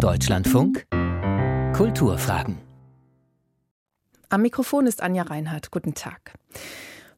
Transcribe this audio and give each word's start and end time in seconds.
Deutschlandfunk 0.00 0.86
Kulturfragen. 1.74 2.56
Am 4.30 4.40
Mikrofon 4.40 4.86
ist 4.86 5.02
Anja 5.02 5.24
Reinhardt. 5.24 5.70
Guten 5.70 5.92
Tag. 5.92 6.32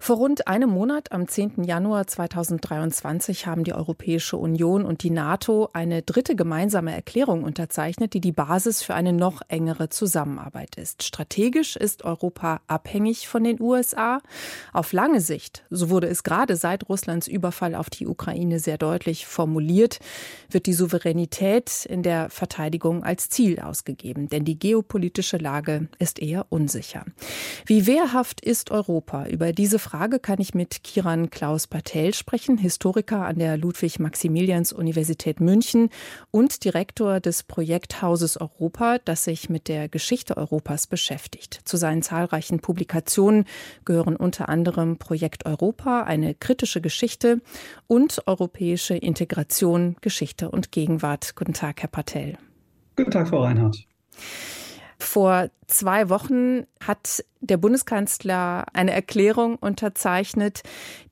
Vor 0.05 0.17
rund 0.17 0.49
einem 0.49 0.71
Monat, 0.71 1.13
am 1.13 1.29
10. 1.29 1.63
Januar 1.63 2.09
2023, 2.09 3.47
haben 3.47 3.63
die 3.63 3.73
Europäische 3.73 4.37
Union 4.37 4.85
und 4.85 5.05
die 5.05 5.11
NATO 5.11 5.69
eine 5.75 6.03
dritte 6.03 6.35
gemeinsame 6.35 6.93
Erklärung 6.93 7.45
unterzeichnet, 7.45 8.13
die 8.13 8.21
die 8.21 8.33
Basis 8.33 8.83
für 8.83 8.95
eine 8.95 9.13
noch 9.13 9.43
engere 9.47 9.91
Zusammenarbeit 9.91 10.75
ist. 10.75 11.05
Strategisch 11.05 11.77
ist 11.77 12.05
Europa 12.05 12.63
abhängig 12.67 13.29
von 13.29 13.45
den 13.45 13.61
USA. 13.61 14.21
Auf 14.73 14.93
lange 14.93 15.21
Sicht, 15.21 15.63
so 15.71 15.89
wurde 15.89 16.09
es 16.09 16.25
gerade 16.25 16.57
seit 16.57 16.89
Russlands 16.89 17.29
Überfall 17.29 17.77
auf 17.77 17.89
die 17.89 18.09
Ukraine 18.09 18.59
sehr 18.59 18.79
deutlich 18.79 19.29
formuliert, 19.29 20.01
wird 20.51 20.67
die 20.67 20.73
Souveränität 20.73 21.87
in 21.87 22.03
der 22.03 22.29
Verteidigung 22.29 23.05
als 23.05 23.29
Ziel 23.29 23.61
ausgegeben, 23.61 24.29
denn 24.29 24.45
die 24.45 24.59
geopolitische 24.59 25.37
Lage 25.37 25.87
ist 26.01 26.19
eher 26.19 26.47
unsicher. 26.49 27.05
Wie 27.67 27.87
wehrhaft 27.87 28.41
ist 28.41 28.73
Europa 28.73 29.29
über 29.29 29.53
diese 29.53 29.79
Frage 29.79 29.92
Frage 29.93 30.21
kann 30.21 30.41
ich 30.41 30.55
mit 30.55 30.85
Kiran 30.85 31.29
Klaus 31.29 31.67
Patel 31.67 32.15
sprechen, 32.15 32.57
Historiker 32.57 33.27
an 33.27 33.39
der 33.39 33.59
Ludwig-Maximilians-Universität 33.59 35.39
München 35.39 35.91
und 36.31 36.65
Direktor 36.65 37.21
des 37.21 37.43
Projekthauses 37.43 38.41
Europa, 38.41 38.97
das 39.05 39.25
sich 39.25 39.51
mit 39.51 39.69
der 39.69 39.91
Geschichte 39.91 40.39
Europas 40.39 40.87
beschäftigt. 40.87 41.61
Zu 41.67 41.77
seinen 41.77 42.01
zahlreichen 42.01 42.61
Publikationen 42.61 43.45
gehören 43.85 44.17
unter 44.17 44.49
anderem 44.49 44.97
Projekt 44.97 45.45
Europa, 45.45 46.05
eine 46.05 46.35
kritische 46.35 46.81
Geschichte 46.81 47.43
und 47.87 48.23
europäische 48.27 48.95
Integration, 48.95 49.97
Geschichte 50.01 50.51
und 50.51 50.73
Gegenwart. 50.73 51.37
Guten 51.37 51.53
Tag, 51.53 51.83
Herr 51.83 51.91
Patel. 51.91 52.39
Guten 52.97 53.11
Tag, 53.11 53.29
Frau 53.29 53.43
Reinhardt. 53.43 53.87
Vor 55.03 55.51
zwei 55.67 56.09
Wochen 56.09 56.65
hat 56.81 57.25
der 57.41 57.57
Bundeskanzler 57.57 58.67
eine 58.73 58.93
Erklärung 58.93 59.57
unterzeichnet, 59.57 60.63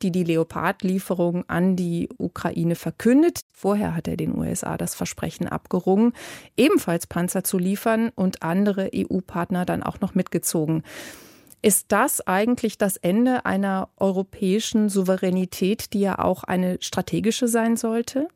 die 0.01 0.13
die 0.13 0.23
Leopard-Lieferung 0.23 1.45
an 1.49 1.75
die 1.75 2.09
Ukraine 2.17 2.77
verkündet. 2.77 3.41
Vorher 3.53 3.97
hat 3.97 4.07
er 4.07 4.17
den 4.17 4.39
USA 4.39 4.79
das 4.79 4.95
Versprechen 4.95 5.49
abgerungen, 5.49 6.13
ebenfalls 6.57 7.09
Panzer 7.09 7.43
zu 7.43 7.59
liefern 7.59 8.11
und 8.15 8.43
andere 8.43 8.91
EU-Partner 8.95 9.67
dann 9.67 9.83
auch 9.83 10.01
noch 10.01 10.15
mitgezogen. 10.15 10.85
Ist 11.61 11.87
das 11.89 12.27
eigentlich 12.27 12.79
das 12.79 12.97
Ende 12.97 13.45
einer 13.45 13.89
europäischen 13.99 14.89
Souveränität, 14.89 15.93
die 15.93 16.01
ja 16.01 16.21
auch 16.21 16.45
eine 16.45 16.79
strategische 16.81 17.49
sein 17.49 17.77
sollte? 17.77 18.29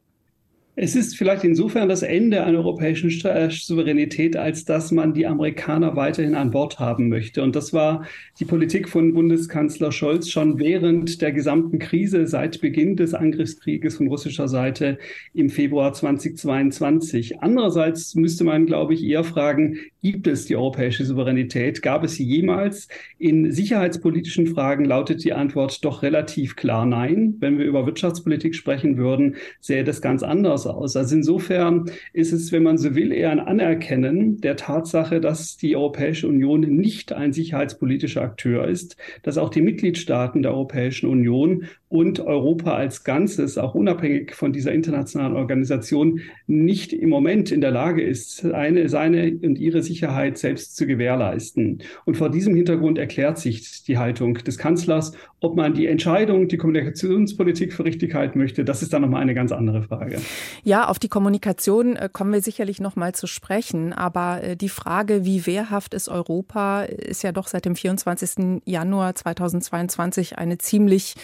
Es 0.77 0.97
ist 0.97 1.17
vielleicht 1.17 1.45
insofern 1.45 1.89
das 1.89 2.03
Ende 2.03 2.43
einer 2.43 2.59
europäischen 2.59 3.09
äh, 3.25 3.49
Souveränität, 3.49 4.37
als 4.37 4.65
dass 4.65 4.91
man 4.91 5.15
die 5.15 5.25
Amerikaner 5.25 5.95
weiterhin 5.95 6.35
an 6.35 6.51
Bord 6.51 6.81
haben 6.81 7.09
möchte. 7.09 7.45
Und 7.45 7.55
das 7.55 7.73
war 7.73 8.07
die 8.41 8.45
Politik 8.45 8.89
von 8.89 9.15
Bundeskanzler 9.15 9.93
Scholz 9.93 10.31
schon 10.31 10.59
während 10.59 11.23
der 11.23 11.31
gesamten 11.31 11.79
Krise 11.79 12.27
seit 12.27 12.61
Beginn 12.61 12.97
des 12.97 13.15
Angriffskrieges 13.15 13.99
von 13.99 14.09
russischer 14.09 14.49
Seite 14.49 14.99
im 15.33 15.49
Februar 15.49 15.93
2022. 15.93 17.41
Andererseits 17.41 18.17
müsste 18.17 18.43
man, 18.43 18.67
glaube 18.67 18.95
ich, 18.95 19.05
eher 19.05 19.23
fragen, 19.23 19.79
gibt 20.03 20.27
es 20.27 20.45
die 20.45 20.57
europäische 20.57 21.05
Souveränität? 21.05 21.83
Gab 21.83 22.03
es 22.03 22.17
sie 22.17 22.25
jemals? 22.25 22.89
In 23.17 23.53
sicherheitspolitischen 23.53 24.49
Fragen 24.49 24.85
lautet 24.85 25.23
die 25.23 25.35
Antwort 25.35 25.85
doch 25.85 26.03
relativ 26.03 26.57
klar 26.57 26.85
nein. 26.85 27.37
Wenn 27.39 27.59
wir 27.59 27.65
über 27.65 27.87
Wirtschaftspolitik 27.87 28.57
sprechen 28.57 28.97
würden, 28.97 29.37
sähe 29.61 29.85
das 29.85 30.03
ganz 30.03 30.25
anders 30.25 30.64
aus. 30.67 30.97
Also 30.97 31.17
insofern 31.17 31.91
ist 32.13 32.33
es, 32.33 32.53
wenn 32.53 32.63
man 32.63 32.79
so 32.79 32.95
will, 32.95 33.13
eher 33.13 33.31
ein 33.31 33.41
Anerkennen 33.41 34.41
der 34.41 34.57
Tatsache, 34.57 35.21
dass 35.21 35.57
die 35.57 35.77
Europäische 35.77 36.29
Union 36.29 36.61
nicht 36.61 37.13
ein 37.13 37.33
sicherheitspolitischer 37.33 38.23
Akteur 38.23 38.69
ist, 38.69 38.97
dass 39.23 39.39
auch 39.39 39.51
die 39.51 39.63
Mitgliedstaaten 39.63 40.43
der 40.43 40.53
Europäischen 40.53 41.09
Union 41.09 41.65
und 41.95 42.19
Europa 42.19 42.75
als 42.75 43.05
Ganzes, 43.05 43.57
auch 43.57 43.77
unabhängig 43.77 44.35
von 44.35 44.53
dieser 44.53 44.73
internationalen 44.73 45.37
Organisation, 45.37 46.21
nicht 46.49 46.93
im 46.93 47.09
Moment 47.09 47.53
in 47.53 47.61
der 47.61 47.71
Lage 47.71 48.03
ist, 48.03 48.45
eine, 48.45 48.89
seine 48.89 49.39
und 49.43 49.61
ihre 49.61 49.81
Sicherheit 49.83 50.37
selbst 50.37 50.77
zu 50.77 50.89
gewährleisten. 50.89 51.83
Und 52.05 52.17
vor 52.17 52.31
diesem 52.31 52.57
Hintergrund 52.57 52.99
erklärt 52.99 53.39
sich 53.39 53.85
die 53.85 53.97
Haltung 53.97 54.35
des 54.35 54.59
Kanzlers. 54.59 55.13
Ob 55.41 55.57
man 55.57 55.75
die 55.75 55.87
Entscheidung, 55.87 56.49
die 56.49 56.57
Kommunikationspolitik 56.57 57.73
für 57.73 57.85
richtig 57.85 58.15
halten 58.15 58.41
möchte, 58.41 58.65
das 58.65 58.83
ist 58.83 58.93
dann 58.93 59.03
nochmal 59.03 59.23
eine 59.23 59.35
ganz 59.35 59.53
andere 59.53 59.83
Frage. 59.83 60.17
Ja, 60.63 60.89
auf 60.89 60.99
die 60.99 61.09
Kommunikation 61.09 61.97
äh, 61.97 62.09
kommen 62.13 62.33
wir 62.33 62.43
sicherlich 62.43 62.81
noch 62.81 62.97
mal 62.97 63.15
zu 63.15 63.27
sprechen. 63.27 63.93
Aber 63.93 64.43
äh, 64.43 64.57
die 64.57 64.69
Frage, 64.69 65.25
wie 65.25 65.47
wehrhaft 65.47 65.95
ist 65.95 66.09
Europa, 66.09 66.83
ist 66.83 67.23
ja 67.23 67.33
doch 67.33 67.49
seit 67.49 67.65
dem 67.65 67.77
24. 67.77 68.63
Januar 68.65 69.15
2022 69.15 70.39
eine 70.39 70.59
ziemlich 70.59 71.15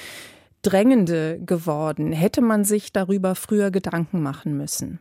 drängende 0.62 1.40
geworden. 1.40 2.12
Hätte 2.12 2.40
man 2.40 2.64
sich 2.64 2.92
darüber 2.92 3.34
früher 3.34 3.70
Gedanken 3.70 4.22
machen 4.22 4.56
müssen? 4.56 5.00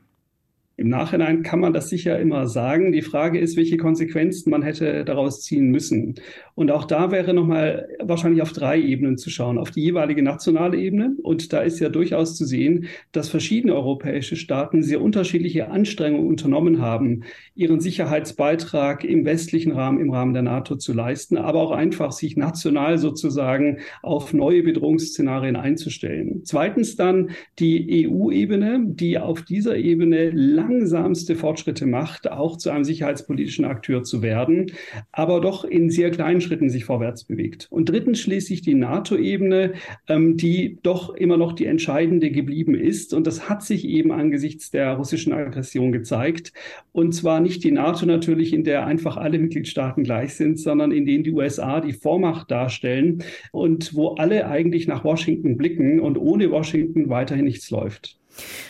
Im 0.80 0.88
Nachhinein 0.88 1.44
kann 1.44 1.60
man 1.60 1.74
das 1.74 1.90
sicher 1.90 2.18
immer 2.20 2.48
sagen. 2.48 2.94
Die 2.94 3.02
Frage 3.02 3.38
ist, 3.38 3.58
welche 3.58 3.76
Konsequenzen 3.76 4.50
man 4.50 4.62
hätte 4.62 5.04
daraus 5.04 5.42
ziehen 5.42 5.72
müssen. 5.72 6.16
Und 6.56 6.72
auch 6.72 6.86
da 6.86 7.12
wäre 7.12 7.34
nochmal 7.34 7.90
wahrscheinlich 8.02 8.42
auf 8.42 8.54
drei 8.54 8.80
Ebenen 8.80 9.18
zu 9.18 9.30
schauen. 9.30 9.58
Auf 9.58 9.72
die 9.72 9.82
jeweilige 9.82 10.24
nationale 10.24 10.78
Ebene. 10.78 11.16
Und 11.22 11.52
da 11.52 11.60
ist 11.60 11.82
ja 11.82 11.90
durchaus 11.90 12.38
zu 12.38 12.46
sehen, 12.46 12.86
dass 13.12 13.28
verschiedene 13.28 13.76
europäische 13.76 14.38
Staaten 14.38 14.82
sehr 14.82 15.02
unterschiedliche 15.02 15.70
Anstrengungen 15.70 16.28
unternommen 16.28 16.82
haben, 16.82 17.24
ihren 17.56 17.82
Sicherheitsbeitrag 17.82 19.04
im 19.04 19.26
westlichen 19.26 19.74
Rahmen, 19.74 20.00
im 20.00 20.12
Rahmen 20.12 20.34
der 20.34 20.44
NATO 20.44 20.78
zu 20.78 20.94
leisten, 20.94 21.36
aber 21.36 21.60
auch 21.60 21.72
einfach 21.72 22.14
sich 22.14 22.38
national 22.38 22.98
sozusagen 23.00 23.80
auf 24.02 24.34
neue 24.34 24.64
Bedrohungsszenarien 24.64 25.58
einzustellen. 25.58 26.42
Zweitens 26.46 26.96
dann 26.96 27.32
die 27.60 28.08
EU-Ebene, 28.08 28.82
die 28.86 29.18
auf 29.18 29.42
dieser 29.42 29.76
Ebene 29.76 30.30
lang 30.30 30.69
langsamste 30.70 31.36
Fortschritte 31.36 31.86
macht, 31.86 32.32
auch 32.32 32.58
zu 32.58 32.70
einem 32.70 32.84
sicherheitspolitischen 32.84 33.66
Akteur 33.66 34.04
zu 34.04 34.22
werden, 34.22 34.72
aber 35.12 35.42
doch 35.42 35.64
in 35.64 35.90
sehr 35.90 36.12
kleinen 36.12 36.42
Schritten 36.42 36.70
sich 36.70 36.86
vorwärts 36.86 37.24
bewegt. 37.24 37.68
Und 37.72 37.90
drittens 37.90 38.20
schließlich 38.20 38.62
die 38.62 38.76
NATO-Ebene, 38.76 39.74
ähm, 40.08 40.38
die 40.38 40.78
doch 40.84 41.16
immer 41.16 41.38
noch 41.38 41.54
die 41.54 41.66
entscheidende 41.66 42.30
geblieben 42.30 42.76
ist. 42.76 43.14
Und 43.14 43.26
das 43.26 43.50
hat 43.50 43.64
sich 43.64 43.86
eben 43.86 44.12
angesichts 44.12 44.70
der 44.70 44.94
russischen 44.94 45.34
Aggression 45.34 45.92
gezeigt. 45.92 46.54
Und 46.92 47.14
zwar 47.14 47.40
nicht 47.40 47.64
die 47.64 47.72
NATO 47.72 48.06
natürlich, 48.06 48.54
in 48.54 48.64
der 48.64 48.86
einfach 48.86 49.18
alle 49.18 49.40
Mitgliedstaaten 49.40 50.04
gleich 50.04 50.36
sind, 50.36 50.60
sondern 50.60 50.92
in 50.92 51.06
denen 51.06 51.24
die 51.24 51.32
USA 51.32 51.82
die 51.82 51.94
Vormacht 51.94 52.52
darstellen 52.52 53.24
und 53.52 53.96
wo 53.96 54.10
alle 54.10 54.48
eigentlich 54.48 54.88
nach 54.88 55.04
Washington 55.04 55.58
blicken 55.58 56.00
und 56.00 56.18
ohne 56.18 56.52
Washington 56.52 57.10
weiterhin 57.10 57.46
nichts 57.46 57.70
läuft. 57.72 58.19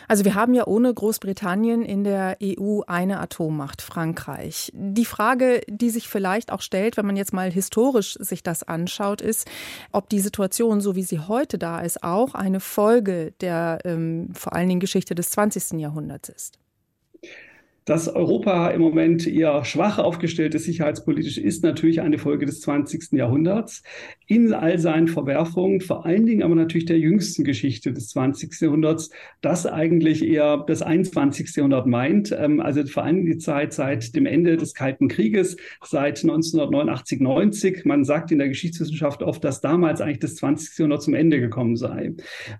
Also 0.07 0.25
wir 0.25 0.35
haben 0.35 0.53
ja 0.53 0.67
ohne 0.67 0.93
Großbritannien 0.93 1.83
in 1.83 2.03
der 2.03 2.37
EU 2.43 2.81
eine 2.87 3.19
Atommacht, 3.19 3.81
Frankreich. 3.81 4.71
Die 4.73 5.05
Frage, 5.05 5.61
die 5.67 5.89
sich 5.89 6.07
vielleicht 6.07 6.51
auch 6.51 6.61
stellt, 6.61 6.97
wenn 6.97 7.05
man 7.05 7.17
jetzt 7.17 7.33
mal 7.33 7.51
historisch 7.51 8.15
sich 8.19 8.43
das 8.43 8.63
anschaut, 8.63 9.21
ist, 9.21 9.49
ob 9.91 10.09
die 10.09 10.19
Situation, 10.19 10.81
so 10.81 10.95
wie 10.95 11.03
sie 11.03 11.19
heute 11.19 11.57
da 11.57 11.81
ist, 11.81 12.03
auch 12.03 12.33
eine 12.33 12.59
Folge 12.59 13.33
der 13.41 13.79
ähm, 13.85 14.29
vor 14.33 14.53
allen 14.53 14.69
Dingen 14.69 14.79
Geschichte 14.79 15.15
des 15.15 15.29
20. 15.31 15.79
Jahrhunderts 15.79 16.29
ist. 16.29 16.59
Dass 17.89 18.07
Europa 18.07 18.69
im 18.69 18.81
Moment 18.81 19.25
eher 19.25 19.65
schwach 19.65 19.97
aufgestellt 19.97 20.53
ist, 20.53 20.65
sicherheitspolitisch, 20.65 21.39
ist 21.39 21.63
natürlich 21.63 22.01
eine 22.01 22.19
Folge 22.19 22.45
des 22.45 22.61
20. 22.61 23.13
Jahrhunderts. 23.13 23.81
In 24.27 24.53
all 24.53 24.77
seinen 24.77 25.07
Verwerfungen, 25.07 25.81
vor 25.81 26.05
allen 26.05 26.27
Dingen 26.27 26.43
aber 26.43 26.53
natürlich 26.53 26.85
der 26.85 26.99
jüngsten 26.99 27.43
Geschichte 27.43 27.91
des 27.91 28.09
20. 28.09 28.61
Jahrhunderts, 28.61 29.09
das 29.41 29.65
eigentlich 29.65 30.23
eher 30.23 30.63
das 30.67 30.83
21. 30.83 31.55
Jahrhundert 31.55 31.87
meint. 31.87 32.31
Ähm, 32.31 32.59
also 32.59 32.85
vor 32.85 33.05
allem 33.05 33.25
die 33.25 33.39
Zeit 33.39 33.73
seit 33.73 34.15
dem 34.15 34.27
Ende 34.27 34.55
des 34.55 34.75
Kalten 34.75 35.07
Krieges, 35.07 35.57
seit 35.83 36.21
1989, 36.21 37.21
90. 37.21 37.85
Man 37.85 38.03
sagt 38.03 38.31
in 38.31 38.37
der 38.37 38.49
Geschichtswissenschaft 38.49 39.23
oft, 39.23 39.43
dass 39.43 39.61
damals 39.61 39.99
eigentlich 39.99 40.19
das 40.19 40.35
20. 40.35 40.77
Jahrhundert 40.77 41.01
zum 41.01 41.15
Ende 41.15 41.39
gekommen 41.39 41.75
sei. 41.75 42.13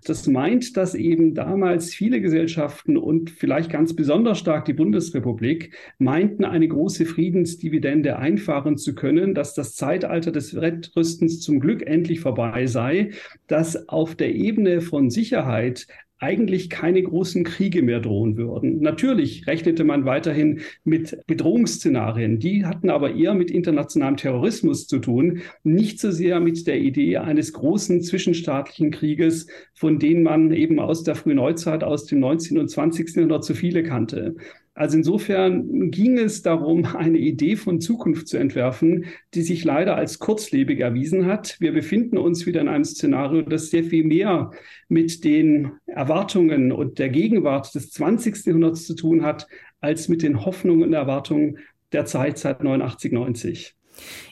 Das 0.04 0.26
meint, 0.26 0.76
dass 0.76 0.96
eben 0.96 1.34
damals 1.34 1.94
viele 1.94 2.20
Gesellschaften 2.20 2.96
und 2.96 3.30
vielleicht 3.30 3.70
ganz 3.70 3.94
besonders 3.94 4.40
stark 4.40 4.64
die 4.64 4.72
Bundesrepublik 4.72 5.19
Bundesrepublik 5.20 5.74
meinten, 5.98 6.44
eine 6.44 6.68
große 6.68 7.06
Friedensdividende 7.06 8.18
einfahren 8.18 8.76
zu 8.76 8.94
können, 8.94 9.34
dass 9.34 9.54
das 9.54 9.74
Zeitalter 9.74 10.32
des 10.32 10.54
Wettrüstens 10.54 11.40
zum 11.40 11.60
Glück 11.60 11.86
endlich 11.86 12.20
vorbei 12.20 12.66
sei, 12.66 13.10
dass 13.46 13.88
auf 13.88 14.14
der 14.14 14.34
Ebene 14.34 14.80
von 14.80 15.10
Sicherheit 15.10 15.86
eigentlich 16.20 16.68
keine 16.68 17.02
großen 17.02 17.44
Kriege 17.44 17.82
mehr 17.82 17.98
drohen 17.98 18.36
würden. 18.36 18.80
Natürlich 18.80 19.46
rechnete 19.46 19.84
man 19.84 20.04
weiterhin 20.04 20.60
mit 20.84 21.18
Bedrohungsszenarien. 21.26 22.38
Die 22.38 22.66
hatten 22.66 22.90
aber 22.90 23.14
eher 23.14 23.34
mit 23.34 23.50
internationalem 23.50 24.18
Terrorismus 24.18 24.86
zu 24.86 24.98
tun, 24.98 25.40
nicht 25.64 25.98
so 25.98 26.10
sehr 26.10 26.38
mit 26.38 26.66
der 26.66 26.78
Idee 26.78 27.16
eines 27.16 27.54
großen 27.54 28.02
zwischenstaatlichen 28.02 28.90
Krieges, 28.90 29.46
von 29.72 29.98
denen 29.98 30.22
man 30.22 30.52
eben 30.52 30.78
aus 30.78 31.04
der 31.04 31.14
Frühneuzeit, 31.14 31.82
aus 31.82 32.04
dem 32.04 32.20
19. 32.20 32.58
und 32.58 32.68
20. 32.68 33.16
Jahrhundert 33.16 33.44
zu 33.44 33.54
viele 33.54 33.82
kannte. 33.82 34.36
Also 34.80 34.96
insofern 34.96 35.90
ging 35.90 36.16
es 36.16 36.40
darum, 36.40 36.86
eine 36.96 37.18
Idee 37.18 37.56
von 37.56 37.82
Zukunft 37.82 38.28
zu 38.28 38.38
entwerfen, 38.38 39.04
die 39.34 39.42
sich 39.42 39.62
leider 39.62 39.94
als 39.94 40.18
kurzlebig 40.18 40.80
erwiesen 40.80 41.26
hat. 41.26 41.58
Wir 41.60 41.74
befinden 41.74 42.16
uns 42.16 42.46
wieder 42.46 42.62
in 42.62 42.68
einem 42.68 42.84
Szenario, 42.84 43.42
das 43.42 43.68
sehr 43.68 43.84
viel 43.84 44.04
mehr 44.04 44.52
mit 44.88 45.22
den 45.22 45.72
Erwartungen 45.84 46.72
und 46.72 46.98
der 46.98 47.10
Gegenwart 47.10 47.74
des 47.74 47.90
20. 47.90 48.46
Jahrhunderts 48.46 48.86
zu 48.86 48.94
tun 48.94 49.22
hat, 49.22 49.48
als 49.80 50.08
mit 50.08 50.22
den 50.22 50.46
Hoffnungen 50.46 50.84
und 50.84 50.94
Erwartungen 50.94 51.58
der 51.92 52.06
Zeit 52.06 52.38
seit 52.38 52.64
89, 52.64 53.12
90. 53.12 53.76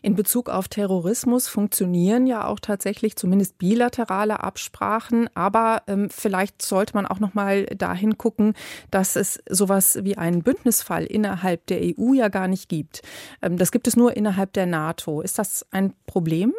In 0.02 0.14
Bezug 0.14 0.48
auf 0.48 0.68
Terrorismus 0.68 1.48
funktionieren 1.48 2.26
ja 2.26 2.46
auch 2.46 2.60
tatsächlich 2.60 3.16
zumindest 3.16 3.58
bilaterale 3.58 4.42
Absprachen, 4.42 5.28
aber 5.34 5.82
ähm, 5.86 6.08
vielleicht 6.10 6.62
sollte 6.62 6.94
man 6.94 7.06
auch 7.06 7.20
noch 7.20 7.34
mal 7.34 7.66
dahin 7.66 8.18
gucken, 8.18 8.54
dass 8.90 9.16
es 9.16 9.40
sowas 9.48 9.98
wie 10.02 10.16
einen 10.16 10.42
Bündnisfall 10.42 11.04
innerhalb 11.04 11.66
der 11.66 11.80
EU 11.82 12.12
ja 12.12 12.28
gar 12.28 12.48
nicht 12.48 12.68
gibt. 12.68 13.02
Ähm, 13.42 13.56
das 13.56 13.72
gibt 13.72 13.86
es 13.88 13.96
nur 13.96 14.16
innerhalb 14.16 14.52
der 14.52 14.66
NATO. 14.66 15.20
Ist 15.20 15.38
das 15.38 15.66
ein 15.70 15.92
Problem? 16.06 16.52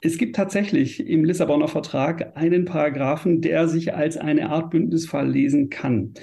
Es 0.00 0.16
gibt 0.16 0.36
tatsächlich 0.36 1.04
im 1.08 1.24
Lissabonner 1.24 1.66
Vertrag 1.66 2.36
einen 2.36 2.64
Paragraphen, 2.64 3.40
der 3.40 3.66
sich 3.66 3.94
als 3.94 4.16
eine 4.16 4.48
Art 4.48 4.70
Bündnisfall 4.70 5.28
lesen 5.28 5.70
kann. 5.70 6.14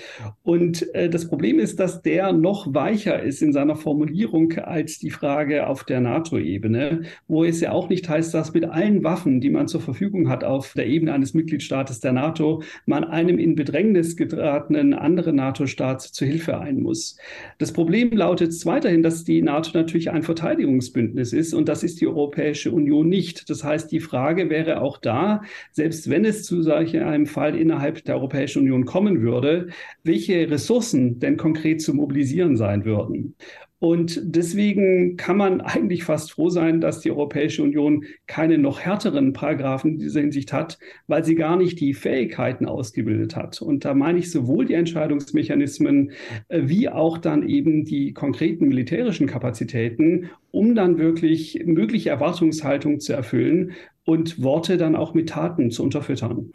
Und 0.43 0.95
äh, 0.95 1.09
das 1.09 1.27
Problem 1.27 1.59
ist, 1.59 1.77
dass 1.81 2.01
der 2.01 2.31
noch 2.31 2.73
weicher 2.73 3.21
ist 3.21 3.41
in 3.41 3.51
seiner 3.51 3.75
Formulierung 3.75 4.53
als 4.53 4.97
die 4.99 5.09
Frage 5.09 5.67
auf 5.67 5.83
der 5.83 5.99
NATO-Ebene, 5.99 7.01
wo 7.27 7.43
es 7.43 7.59
ja 7.59 7.73
auch 7.73 7.89
nicht 7.89 8.07
heißt, 8.07 8.33
dass 8.33 8.53
mit 8.53 8.63
allen 8.63 9.03
Waffen, 9.03 9.41
die 9.41 9.49
man 9.49 9.67
zur 9.67 9.81
Verfügung 9.81 10.29
hat 10.29 10.45
auf 10.45 10.71
der 10.71 10.87
Ebene 10.87 11.11
eines 11.11 11.33
Mitgliedstaates 11.33 11.99
der 11.99 12.13
NATO, 12.13 12.63
man 12.85 13.03
einem 13.03 13.37
in 13.37 13.55
Bedrängnis 13.55 14.15
geratenen 14.15 14.93
anderen 14.93 15.35
NATO-Staat 15.35 16.01
zu 16.01 16.23
Hilfe 16.23 16.59
ein 16.59 16.81
muss. 16.81 17.17
Das 17.57 17.73
Problem 17.73 18.11
lautet 18.11 18.53
weiterhin, 18.65 19.03
dass 19.03 19.25
die 19.25 19.41
NATO 19.41 19.71
natürlich 19.73 20.11
ein 20.11 20.23
Verteidigungsbündnis 20.23 21.33
ist 21.33 21.53
und 21.53 21.67
das 21.67 21.83
ist 21.83 21.99
die 21.99 22.07
Europäische 22.07 22.71
Union 22.71 23.09
nicht. 23.09 23.49
Das 23.49 23.64
heißt, 23.65 23.91
die 23.91 23.99
Frage 23.99 24.49
wäre 24.49 24.81
auch 24.81 24.97
da, 24.97 25.41
selbst 25.71 26.09
wenn 26.09 26.23
es 26.25 26.43
zu 26.43 26.61
solch 26.61 26.97
einem 26.97 27.25
Fall 27.25 27.57
innerhalb 27.57 28.03
der 28.05 28.15
Europäischen 28.15 28.61
Union 28.63 28.85
kommen 28.85 29.21
würde, 29.21 29.67
welche 30.03 30.49
Ressourcen 30.49 31.19
denn 31.19 31.37
konkret 31.37 31.81
zu 31.81 31.93
mobilisieren 31.93 32.55
sein 32.55 32.85
würden. 32.85 33.35
Und 33.79 34.21
deswegen 34.23 35.17
kann 35.17 35.35
man 35.35 35.59
eigentlich 35.59 36.05
fast 36.05 36.31
froh 36.31 36.49
sein, 36.49 36.79
dass 36.79 37.01
die 37.01 37.11
Europäische 37.11 37.61
Union 37.61 38.05
keine 38.25 38.57
noch 38.57 38.79
härteren 38.79 39.33
Paragraphen 39.33 39.93
in 39.93 39.99
dieser 39.99 40.21
Hinsicht 40.21 40.53
hat, 40.53 40.79
weil 41.07 41.25
sie 41.25 41.35
gar 41.35 41.57
nicht 41.57 41.79
die 41.81 41.93
Fähigkeiten 41.93 42.67
ausgebildet 42.67 43.35
hat. 43.35 43.61
Und 43.61 43.83
da 43.83 43.93
meine 43.93 44.19
ich 44.19 44.31
sowohl 44.31 44.65
die 44.65 44.75
Entscheidungsmechanismen 44.75 46.11
äh, 46.47 46.61
wie 46.63 46.89
auch 46.89 47.17
dann 47.17 47.47
eben 47.47 47.83
die 47.83 48.13
konkreten 48.13 48.67
militärischen 48.67 49.27
Kapazitäten, 49.27 50.29
um 50.51 50.73
dann 50.73 50.97
wirklich 50.97 51.61
mögliche 51.65 52.09
Erwartungshaltung 52.11 53.01
zu 53.01 53.11
erfüllen 53.11 53.73
und 54.05 54.41
Worte 54.41 54.77
dann 54.77 54.95
auch 54.95 55.13
mit 55.13 55.29
Taten 55.29 55.69
zu 55.69 55.83
unterfüttern. 55.83 56.53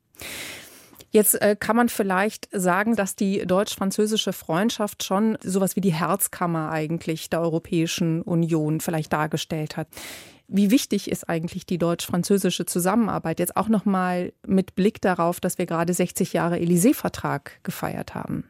Jetzt 1.13 1.41
äh, 1.43 1.57
kann 1.59 1.77
man 1.77 1.89
vielleicht 1.89 2.49
sagen, 2.53 2.95
dass 2.95 3.17
die 3.17 3.45
deutsch-französische 3.45 4.33
Freundschaft 4.33 5.03
schon 5.03 5.37
sowas 5.43 5.75
wie 5.75 5.81
die 5.81 5.93
Herzkammer 5.93 6.71
eigentlich 6.71 7.31
der 7.31 7.41
Europäischen 7.41 8.23
Union 8.23 8.81
vielleicht 8.81 9.13
dargestellt 9.13 9.77
hat. 9.77 9.89
Wie 10.47 10.71
wichtig 10.71 11.11
ist 11.11 11.29
eigentlich 11.29 11.67
die 11.67 11.79
deutsch-französische 11.79 12.67
Zusammenarbeit 12.67 13.41
jetzt 13.41 13.57
auch 13.57 13.69
noch 13.69 13.85
mal 13.85 14.33
mit 14.47 14.75
Blick 14.75 15.01
darauf, 15.01 15.41
dass 15.41 15.59
wir 15.59 15.67
gerade 15.67 15.93
60 15.93 16.33
Jahre 16.33 16.57
Élysée-Vertrag 16.57 17.61
gefeiert 17.63 18.15
haben? 18.15 18.45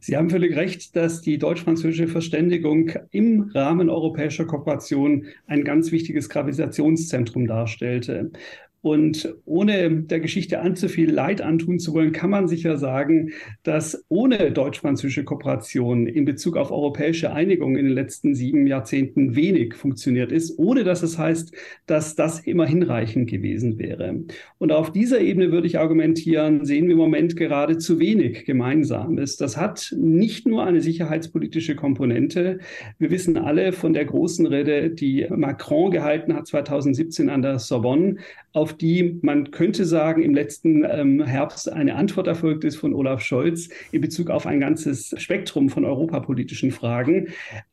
Sie 0.00 0.16
haben 0.16 0.30
völlig 0.30 0.56
recht, 0.56 0.94
dass 0.94 1.22
die 1.22 1.38
deutsch-französische 1.38 2.06
Verständigung 2.06 2.92
im 3.10 3.50
Rahmen 3.52 3.90
europäischer 3.90 4.44
Kooperation 4.46 5.26
ein 5.46 5.64
ganz 5.64 5.90
wichtiges 5.90 6.28
Gravitationszentrum 6.28 7.48
darstellte. 7.48 8.30
Und 8.80 9.34
ohne 9.44 9.90
der 10.02 10.20
Geschichte 10.20 10.60
allzu 10.60 10.88
viel 10.88 11.10
Leid 11.10 11.40
antun 11.40 11.80
zu 11.80 11.94
wollen, 11.94 12.12
kann 12.12 12.30
man 12.30 12.46
sicher 12.46 12.78
sagen, 12.78 13.32
dass 13.64 14.04
ohne 14.08 14.52
deutsch-französische 14.52 15.24
Kooperation 15.24 16.06
in 16.06 16.24
Bezug 16.24 16.56
auf 16.56 16.70
europäische 16.70 17.32
Einigung 17.32 17.76
in 17.76 17.86
den 17.86 17.94
letzten 17.94 18.36
sieben 18.36 18.68
Jahrzehnten 18.68 19.34
wenig 19.34 19.74
funktioniert 19.74 20.30
ist, 20.30 20.58
ohne 20.58 20.84
dass 20.84 21.02
es 21.02 21.18
heißt, 21.18 21.52
dass 21.86 22.14
das 22.14 22.40
immer 22.40 22.66
hinreichend 22.66 23.28
gewesen 23.28 23.78
wäre. 23.78 24.20
Und 24.58 24.70
auf 24.70 24.92
dieser 24.92 25.20
Ebene 25.20 25.50
würde 25.50 25.66
ich 25.66 25.78
argumentieren, 25.78 26.64
sehen 26.64 26.86
wir 26.86 26.92
im 26.92 26.98
Moment 26.98 27.36
gerade 27.36 27.78
zu 27.78 27.98
wenig 27.98 28.44
Gemeinsames. 28.44 29.36
Das 29.36 29.56
hat 29.56 29.92
nicht 29.98 30.46
nur 30.46 30.64
eine 30.64 30.80
sicherheitspolitische 30.80 31.74
Komponente. 31.74 32.60
Wir 32.98 33.10
wissen 33.10 33.36
alle 33.36 33.72
von 33.72 33.92
der 33.92 34.04
großen 34.04 34.46
Rede, 34.46 34.90
die 34.90 35.26
Macron 35.30 35.90
gehalten 35.90 36.34
hat 36.34 36.46
2017 36.46 37.28
an 37.28 37.42
der 37.42 37.58
Sorbonne, 37.58 38.16
auf 38.52 38.67
die 38.72 39.18
man 39.22 39.50
könnte 39.50 39.84
sagen, 39.84 40.22
im 40.22 40.34
letzten 40.34 40.84
ähm, 40.84 41.24
Herbst 41.24 41.70
eine 41.72 41.94
Antwort 41.94 42.26
erfolgt 42.26 42.64
ist 42.64 42.76
von 42.76 42.94
Olaf 42.94 43.20
Scholz 43.20 43.68
in 43.92 44.00
Bezug 44.00 44.30
auf 44.30 44.46
ein 44.46 44.60
ganzes 44.60 45.14
Spektrum 45.18 45.68
von 45.68 45.84
europapolitischen 45.84 46.70
Fragen. 46.70 47.28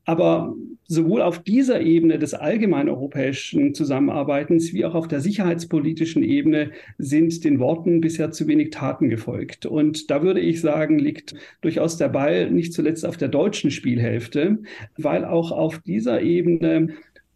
Aber 0.06 0.56
sowohl 0.88 1.22
auf 1.22 1.40
dieser 1.40 1.82
Ebene 1.82 2.20
des 2.20 2.34
allgemeinen 2.34 2.90
europäischen 2.90 3.74
Zusammenarbeitens 3.74 4.74
wie 4.74 4.86
auch 4.86 4.96
auf 4.96 5.08
der 5.08 5.22
sicherheitspolitischen 5.22 6.24
Ebene 6.24 6.72
sind 6.98 7.44
den 7.44 7.60
Worten 7.60 8.02
bisher 8.02 8.32
zu 8.32 8.48
wenig 8.48 8.70
Taten 8.70 9.10
gefolgt. 9.10 9.66
Und 9.66 10.12
da 10.12 10.22
würde 10.24 10.40
ich 10.40 10.62
sagen, 10.62 11.00
liegt 11.00 11.36
durchaus 11.62 11.98
der 11.98 12.10
Ball 12.10 12.52
nicht 12.52 12.74
zuletzt 12.74 13.06
auf 13.06 13.18
der 13.18 13.30
deutschen 13.30 13.72
Spielhälfte, 13.72 14.60
weil 14.98 15.26
auch 15.26 15.52
auf 15.52 15.80
dieser 15.80 16.22
Ebene 16.22 16.90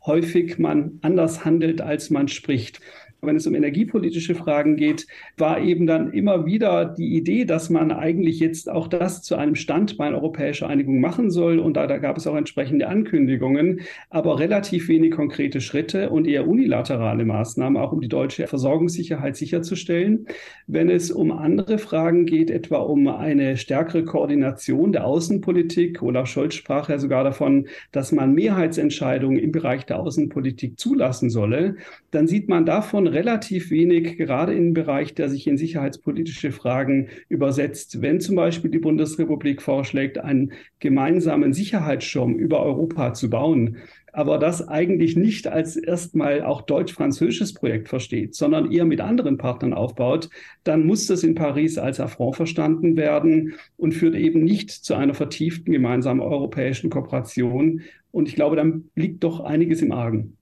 häufig 0.05 0.57
man 0.59 0.99
anders 1.01 1.45
handelt, 1.45 1.81
als 1.81 2.09
man 2.09 2.27
spricht 2.27 2.79
wenn 3.21 3.35
es 3.35 3.47
um 3.47 3.55
energiepolitische 3.55 4.35
Fragen 4.35 4.75
geht, 4.77 5.07
war 5.37 5.61
eben 5.61 5.85
dann 5.87 6.13
immer 6.13 6.45
wieder 6.45 6.85
die 6.85 7.15
Idee, 7.17 7.45
dass 7.45 7.69
man 7.69 7.91
eigentlich 7.91 8.39
jetzt 8.39 8.69
auch 8.69 8.87
das 8.87 9.21
zu 9.21 9.35
einem 9.35 9.55
Standbein 9.55 10.13
europäischer 10.13 10.67
Einigung 10.67 11.01
machen 11.01 11.29
soll. 11.29 11.59
Und 11.59 11.75
da, 11.75 11.87
da 11.87 11.97
gab 11.97 12.17
es 12.17 12.27
auch 12.27 12.35
entsprechende 12.35 12.87
Ankündigungen, 12.87 13.81
aber 14.09 14.39
relativ 14.39 14.87
wenig 14.87 15.11
konkrete 15.11 15.59
Schritte 15.59 16.09
und 16.09 16.27
eher 16.27 16.47
unilaterale 16.47 17.25
Maßnahmen, 17.25 17.81
auch 17.81 17.91
um 17.91 18.01
die 18.01 18.07
deutsche 18.07 18.47
Versorgungssicherheit 18.47 19.35
sicherzustellen. 19.35 20.27
Wenn 20.67 20.89
es 20.89 21.11
um 21.11 21.31
andere 21.31 21.77
Fragen 21.77 22.25
geht, 22.25 22.49
etwa 22.49 22.77
um 22.77 23.07
eine 23.07 23.57
stärkere 23.57 24.05
Koordination 24.05 24.91
der 24.93 25.05
Außenpolitik, 25.05 26.01
Olaf 26.01 26.27
Scholz 26.27 26.53
sprach 26.53 26.89
ja 26.89 26.97
sogar 26.99 27.23
davon, 27.23 27.67
dass 27.91 28.11
man 28.11 28.33
Mehrheitsentscheidungen 28.33 29.39
im 29.39 29.51
Bereich 29.51 29.85
der 29.85 29.99
Außenpolitik 29.99 30.79
zulassen 30.79 31.29
solle, 31.29 31.75
dann 32.11 32.27
sieht 32.27 32.47
man 32.47 32.65
davon 32.65 33.08
relativ 33.13 33.71
wenig, 33.71 34.17
gerade 34.17 34.53
im 34.53 34.73
Bereich, 34.73 35.13
der 35.13 35.29
sich 35.29 35.47
in 35.47 35.57
sicherheitspolitische 35.57 36.51
Fragen 36.51 37.09
übersetzt. 37.27 38.01
Wenn 38.01 38.19
zum 38.19 38.35
Beispiel 38.35 38.71
die 38.71 38.79
Bundesrepublik 38.79 39.61
vorschlägt, 39.61 40.17
einen 40.17 40.53
gemeinsamen 40.79 41.53
Sicherheitsschirm 41.53 42.35
über 42.35 42.61
Europa 42.63 43.13
zu 43.13 43.29
bauen, 43.29 43.77
aber 44.13 44.37
das 44.37 44.67
eigentlich 44.67 45.15
nicht 45.15 45.47
als 45.47 45.75
erstmal 45.75 46.43
auch 46.43 46.61
deutsch-französisches 46.63 47.53
Projekt 47.53 47.89
versteht, 47.89 48.35
sondern 48.35 48.71
eher 48.71 48.85
mit 48.85 49.01
anderen 49.01 49.37
Partnern 49.37 49.73
aufbaut, 49.73 50.29
dann 50.63 50.85
muss 50.85 51.05
das 51.07 51.23
in 51.23 51.35
Paris 51.35 51.77
als 51.77 51.99
Affront 51.99 52.35
verstanden 52.35 52.97
werden 52.97 53.53
und 53.77 53.93
führt 53.93 54.15
eben 54.15 54.43
nicht 54.43 54.71
zu 54.71 54.95
einer 54.95 55.13
vertieften 55.13 55.71
gemeinsamen 55.71 56.21
europäischen 56.21 56.89
Kooperation. 56.89 57.81
Und 58.11 58.27
ich 58.27 58.35
glaube, 58.35 58.55
dann 58.55 58.89
liegt 58.95 59.23
doch 59.23 59.41
einiges 59.41 59.81
im 59.81 59.91
Argen. 59.91 60.37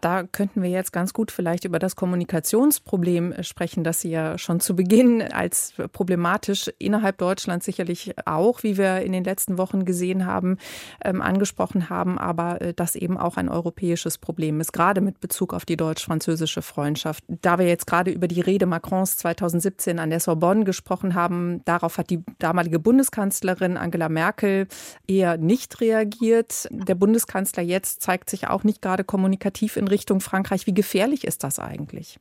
Da 0.00 0.24
könnten 0.24 0.62
wir 0.62 0.68
jetzt 0.68 0.92
ganz 0.92 1.14
gut 1.14 1.30
vielleicht 1.30 1.64
über 1.64 1.78
das 1.78 1.96
Kommunikationsproblem 1.96 3.42
sprechen, 3.42 3.82
das 3.82 4.00
Sie 4.00 4.10
ja 4.10 4.36
schon 4.36 4.60
zu 4.60 4.76
Beginn 4.76 5.22
als 5.22 5.72
problematisch 5.92 6.70
innerhalb 6.78 7.16
Deutschlands 7.16 7.64
sicherlich 7.64 8.14
auch, 8.26 8.62
wie 8.62 8.76
wir 8.76 9.00
in 9.00 9.12
den 9.12 9.24
letzten 9.24 9.56
Wochen 9.56 9.86
gesehen 9.86 10.26
haben, 10.26 10.58
ähm, 11.02 11.22
angesprochen 11.22 11.88
haben, 11.88 12.18
aber 12.18 12.60
äh, 12.60 12.74
das 12.74 12.94
eben 12.94 13.16
auch 13.16 13.38
ein 13.38 13.48
europäisches 13.48 14.18
Problem 14.18 14.60
ist, 14.60 14.74
gerade 14.74 15.00
mit 15.00 15.20
Bezug 15.20 15.54
auf 15.54 15.64
die 15.64 15.78
deutsch-französische 15.78 16.60
Freundschaft. 16.60 17.24
Da 17.28 17.58
wir 17.58 17.66
jetzt 17.66 17.86
gerade 17.86 18.10
über 18.10 18.28
die 18.28 18.42
Rede 18.42 18.66
Macrons 18.66 19.16
2017 19.16 19.98
an 19.98 20.10
der 20.10 20.20
Sorbonne 20.20 20.64
gesprochen 20.64 21.14
haben, 21.14 21.64
darauf 21.64 21.96
hat 21.96 22.10
die 22.10 22.22
damalige 22.38 22.78
Bundeskanzlerin 22.78 23.78
Angela 23.78 24.10
Merkel 24.10 24.68
eher 25.06 25.38
nicht 25.38 25.80
reagiert. 25.80 26.68
Der 26.70 26.94
Bundeskanzler 26.94 27.62
jetzt 27.62 28.02
zeigt 28.02 28.28
sich 28.28 28.48
auch 28.48 28.62
nicht 28.62 28.82
gerade 28.82 29.02
kommunikativ 29.02 29.78
in 29.78 29.86
in 29.86 29.88
Richtung 29.96 30.20
Frankreich. 30.20 30.66
Wie 30.66 30.74
gefährlich 30.74 31.24
ist 31.24 31.42
das 31.42 31.58
eigentlich? 31.58 32.18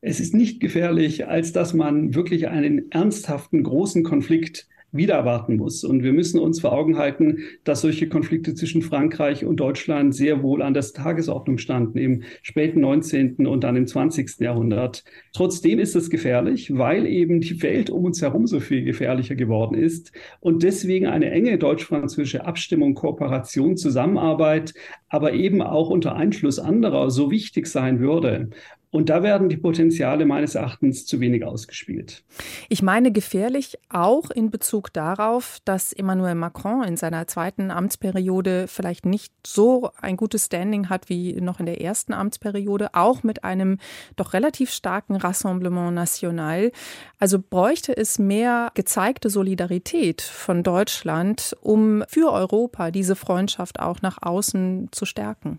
Es 0.00 0.18
ist 0.18 0.34
nicht 0.34 0.58
gefährlich, 0.60 1.28
als 1.28 1.52
dass 1.52 1.74
man 1.74 2.14
wirklich 2.14 2.48
einen 2.48 2.90
ernsthaften 2.90 3.62
großen 3.62 4.02
Konflikt 4.02 4.66
wieder 4.92 5.14
erwarten 5.14 5.56
muss. 5.56 5.84
Und 5.84 6.02
wir 6.02 6.12
müssen 6.12 6.38
uns 6.38 6.60
vor 6.60 6.72
Augen 6.72 6.98
halten, 6.98 7.38
dass 7.64 7.80
solche 7.80 8.08
Konflikte 8.08 8.54
zwischen 8.54 8.82
Frankreich 8.82 9.44
und 9.44 9.56
Deutschland 9.56 10.14
sehr 10.14 10.42
wohl 10.42 10.62
an 10.62 10.74
der 10.74 10.82
Tagesordnung 10.82 11.58
standen 11.58 11.98
im 11.98 12.22
späten 12.42 12.80
19. 12.80 13.46
und 13.46 13.64
dann 13.64 13.76
im 13.76 13.86
20. 13.86 14.40
Jahrhundert. 14.40 15.04
Trotzdem 15.32 15.78
ist 15.78 15.96
es 15.96 16.10
gefährlich, 16.10 16.76
weil 16.76 17.06
eben 17.06 17.40
die 17.40 17.62
Welt 17.62 17.88
um 17.88 18.04
uns 18.04 18.20
herum 18.20 18.46
so 18.46 18.60
viel 18.60 18.84
gefährlicher 18.84 19.34
geworden 19.34 19.74
ist 19.74 20.12
und 20.40 20.62
deswegen 20.62 21.06
eine 21.06 21.30
enge 21.30 21.56
deutsch-französische 21.56 22.44
Abstimmung, 22.44 22.94
Kooperation, 22.94 23.76
Zusammenarbeit, 23.76 24.74
aber 25.12 25.34
eben 25.34 25.60
auch 25.60 25.90
unter 25.90 26.16
Einschluss 26.16 26.58
anderer 26.58 27.10
so 27.10 27.30
wichtig 27.30 27.66
sein 27.66 28.00
würde. 28.00 28.48
Und 28.92 29.08
da 29.08 29.22
werden 29.22 29.48
die 29.48 29.56
Potenziale 29.56 30.26
meines 30.26 30.54
Erachtens 30.54 31.06
zu 31.06 31.18
wenig 31.18 31.46
ausgespielt. 31.46 32.24
Ich 32.68 32.82
meine 32.82 33.10
gefährlich 33.10 33.78
auch 33.88 34.30
in 34.30 34.50
Bezug 34.50 34.92
darauf, 34.92 35.60
dass 35.64 35.94
Emmanuel 35.94 36.34
Macron 36.34 36.84
in 36.84 36.98
seiner 36.98 37.26
zweiten 37.26 37.70
Amtsperiode 37.70 38.66
vielleicht 38.68 39.06
nicht 39.06 39.32
so 39.46 39.90
ein 39.98 40.18
gutes 40.18 40.44
Standing 40.44 40.90
hat 40.90 41.08
wie 41.08 41.40
noch 41.40 41.58
in 41.58 41.64
der 41.64 41.80
ersten 41.80 42.12
Amtsperiode, 42.12 42.90
auch 42.92 43.22
mit 43.22 43.44
einem 43.44 43.78
doch 44.16 44.34
relativ 44.34 44.70
starken 44.70 45.16
Rassemblement 45.16 45.94
National. 45.94 46.70
Also 47.18 47.38
bräuchte 47.38 47.96
es 47.96 48.18
mehr 48.18 48.72
gezeigte 48.74 49.30
Solidarität 49.30 50.20
von 50.20 50.62
Deutschland, 50.62 51.56
um 51.62 52.04
für 52.08 52.30
Europa 52.30 52.90
diese 52.90 53.16
Freundschaft 53.16 53.80
auch 53.80 54.02
nach 54.02 54.18
außen 54.20 54.88
zu 54.90 55.01
stärken. 55.06 55.58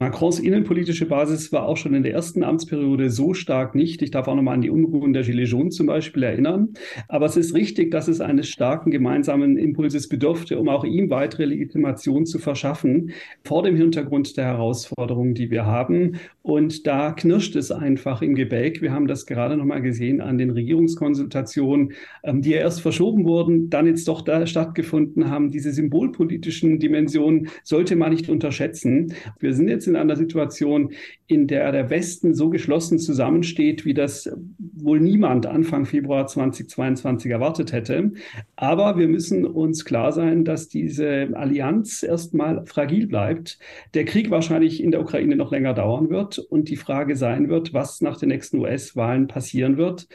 Macrons 0.00 0.40
innenpolitische 0.40 1.06
Basis 1.06 1.52
war 1.52 1.68
auch 1.68 1.76
schon 1.76 1.94
in 1.94 2.02
der 2.02 2.12
ersten 2.12 2.42
Amtsperiode 2.42 3.10
so 3.10 3.32
stark 3.32 3.76
nicht. 3.76 4.02
Ich 4.02 4.10
darf 4.10 4.26
auch 4.26 4.34
nochmal 4.34 4.54
an 4.54 4.60
die 4.60 4.70
Unruhen 4.70 5.12
der 5.12 5.22
Gilets 5.22 5.52
jaunes 5.52 5.76
zum 5.76 5.86
Beispiel 5.86 6.24
erinnern. 6.24 6.70
Aber 7.06 7.26
es 7.26 7.36
ist 7.36 7.54
richtig, 7.54 7.92
dass 7.92 8.08
es 8.08 8.20
eines 8.20 8.48
starken 8.48 8.90
gemeinsamen 8.90 9.56
Impulses 9.56 10.08
bedurfte, 10.08 10.58
um 10.58 10.68
auch 10.68 10.84
ihm 10.84 11.10
weitere 11.10 11.44
Legitimation 11.44 12.26
zu 12.26 12.40
verschaffen, 12.40 13.12
vor 13.44 13.62
dem 13.62 13.76
Hintergrund 13.76 14.36
der 14.36 14.46
Herausforderungen, 14.46 15.34
die 15.34 15.52
wir 15.52 15.64
haben. 15.64 16.16
Und 16.42 16.88
da 16.88 17.12
knirscht 17.12 17.54
es 17.54 17.70
einfach 17.70 18.20
im 18.20 18.34
Gebälk. 18.34 18.82
Wir 18.82 18.92
haben 18.92 19.06
das 19.06 19.26
gerade 19.26 19.56
nochmal 19.56 19.80
gesehen 19.80 20.20
an 20.20 20.38
den 20.38 20.50
Regierungskonsultationen, 20.50 21.92
ähm, 22.24 22.42
die 22.42 22.50
ja 22.50 22.58
erst 22.58 22.80
verschoben 22.80 23.24
wurden, 23.24 23.70
dann 23.70 23.86
jetzt 23.86 24.08
doch 24.08 24.22
da 24.22 24.44
stattgefunden 24.44 25.30
haben. 25.30 25.52
Diese 25.52 25.72
symbolpolitischen 25.72 26.80
Dimensionen 26.80 27.48
sollte 27.62 27.94
man 27.94 28.12
nicht 28.12 28.28
unterschätzen. 28.28 29.14
Wir 29.38 29.54
sind 29.54 29.68
jetzt 29.68 29.83
jetzt 29.84 29.88
in 29.88 29.96
einer 29.96 30.16
Situation, 30.16 30.92
in 31.26 31.46
der 31.46 31.70
der 31.72 31.90
Westen 31.90 32.34
so 32.34 32.50
geschlossen 32.50 32.98
zusammensteht, 32.98 33.84
wie 33.84 33.94
das 33.94 34.30
wohl 34.58 35.00
niemand 35.00 35.46
Anfang 35.46 35.84
Februar 35.84 36.26
2022 36.26 37.30
erwartet 37.30 37.72
hätte. 37.72 38.12
Aber 38.56 38.98
wir 38.98 39.08
müssen 39.08 39.44
uns 39.44 39.84
klar 39.84 40.12
sein, 40.12 40.44
dass 40.44 40.68
diese 40.68 41.30
Allianz 41.34 42.02
erstmal 42.02 42.64
fragil 42.66 43.06
bleibt. 43.06 43.58
Der 43.94 44.04
Krieg 44.04 44.30
wahrscheinlich 44.30 44.82
in 44.82 44.90
der 44.90 45.00
Ukraine 45.00 45.36
noch 45.36 45.52
länger 45.52 45.74
dauern 45.74 46.10
wird 46.10 46.38
und 46.38 46.68
die 46.68 46.76
Frage 46.76 47.16
sein 47.16 47.48
wird, 47.48 47.72
was 47.72 48.00
nach 48.00 48.18
den 48.18 48.30
nächsten 48.30 48.58
US-Wahlen 48.58 49.26
passieren 49.26 49.76
wird. 49.76 50.08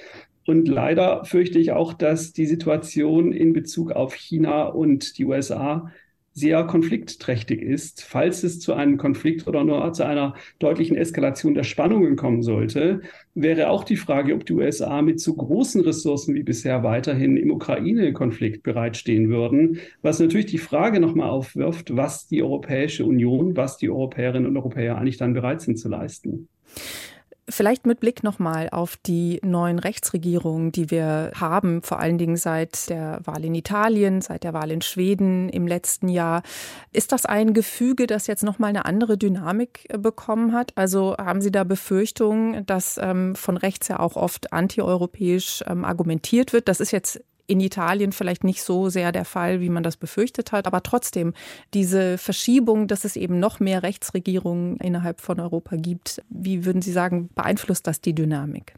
Und 0.45 0.67
leider 0.67 1.25
fürchte 1.25 1.59
ich 1.59 1.71
auch, 1.73 1.93
dass 1.93 2.33
die 2.33 2.47
Situation 2.47 3.33
in 3.33 3.53
Bezug 3.53 3.91
auf 3.91 4.15
China 4.15 4.63
und 4.63 5.17
die 5.19 5.25
USA 5.25 5.91
sehr 6.33 6.63
konfliktträchtig 6.63 7.62
ist. 7.62 8.03
Falls 8.03 8.43
es 8.43 8.59
zu 8.59 8.74
einem 8.74 8.98
Konflikt 8.98 9.48
oder 9.48 9.63
nur 9.63 9.91
zu 9.93 10.05
einer 10.05 10.36
deutlichen 10.59 10.95
Eskalation 10.95 11.53
der 11.53 11.63
Spannungen 11.63 12.15
kommen 12.15 12.43
sollte, 12.43 13.01
wäre 13.36 13.69
auch 13.69 13.83
die 13.83 13.98
Frage, 13.98 14.33
ob 14.33 14.45
die 14.45 14.53
USA 14.53 15.01
mit 15.01 15.19
so 15.19 15.33
großen 15.33 15.81
Ressourcen 15.81 16.36
wie 16.36 16.43
bisher 16.43 16.83
weiterhin 16.83 17.38
im 17.38 17.51
Ukraine-Konflikt 17.51 18.63
bereitstehen 18.63 19.29
würden, 19.29 19.79
was 20.01 20.19
natürlich 20.19 20.48
die 20.48 20.57
Frage 20.57 21.00
nochmal 21.00 21.29
aufwirft, 21.29 21.95
was 21.95 22.27
die 22.27 22.41
Europäische 22.41 23.05
Union, 23.05 23.55
was 23.57 23.77
die 23.77 23.89
Europäerinnen 23.89 24.48
und 24.48 24.57
Europäer 24.57 24.98
eigentlich 24.98 25.17
dann 25.17 25.33
bereit 25.33 25.62
sind 25.62 25.77
zu 25.77 25.89
leisten. 25.89 26.48
Vielleicht 27.49 27.85
mit 27.85 27.99
Blick 27.99 28.23
nochmal 28.23 28.69
auf 28.69 28.97
die 28.97 29.39
neuen 29.43 29.79
Rechtsregierungen, 29.79 30.71
die 30.71 30.91
wir 30.91 31.31
haben, 31.35 31.81
vor 31.81 31.99
allen 31.99 32.17
Dingen 32.17 32.37
seit 32.37 32.89
der 32.89 33.19
Wahl 33.23 33.43
in 33.43 33.55
Italien, 33.55 34.21
seit 34.21 34.43
der 34.43 34.53
Wahl 34.53 34.71
in 34.71 34.81
Schweden 34.81 35.49
im 35.49 35.67
letzten 35.67 36.09
Jahr. 36.09 36.43
Ist 36.91 37.11
das 37.11 37.25
ein 37.25 37.53
Gefüge, 37.53 38.07
das 38.07 38.27
jetzt 38.27 38.43
nochmal 38.43 38.69
eine 38.69 38.85
andere 38.85 39.17
Dynamik 39.17 39.85
äh, 39.89 39.97
bekommen 39.97 40.53
hat? 40.53 40.71
Also 40.75 41.15
haben 41.17 41.41
Sie 41.41 41.51
da 41.51 41.63
Befürchtungen, 41.63 42.65
dass 42.65 42.99
ähm, 43.01 43.35
von 43.35 43.57
rechts 43.57 43.87
ja 43.87 43.99
auch 43.99 44.15
oft 44.15 44.53
antieuropäisch 44.53 45.63
ähm, 45.67 45.85
argumentiert 45.85 46.53
wird? 46.53 46.67
Das 46.67 46.79
ist 46.79 46.91
jetzt 46.91 47.21
in 47.49 47.59
Italien 47.59 48.11
vielleicht 48.11 48.43
nicht 48.43 48.61
so 48.61 48.89
sehr 48.89 49.11
der 49.11 49.25
Fall, 49.25 49.59
wie 49.59 49.69
man 49.69 49.81
das 49.81 49.97
befürchtet 49.97 50.51
hat. 50.51 50.67
Aber 50.67 50.83
trotzdem, 50.83 51.33
diese 51.73 52.19
Verschiebung, 52.19 52.87
dass 52.87 53.05
es 53.05 53.15
eben 53.15 53.39
noch 53.39 53.59
mehr 53.59 53.81
Rechtsregierungen 53.81 54.77
innerhalb 54.77 55.19
von 55.19 55.39
Europa 55.39 55.75
gibt, 55.75 56.21
wie 56.29 56.63
würden 56.65 56.83
Sie 56.83 56.91
sagen, 56.91 57.29
beeinflusst 57.33 57.87
das 57.87 58.01
die 58.01 58.13
Dynamik? 58.13 58.75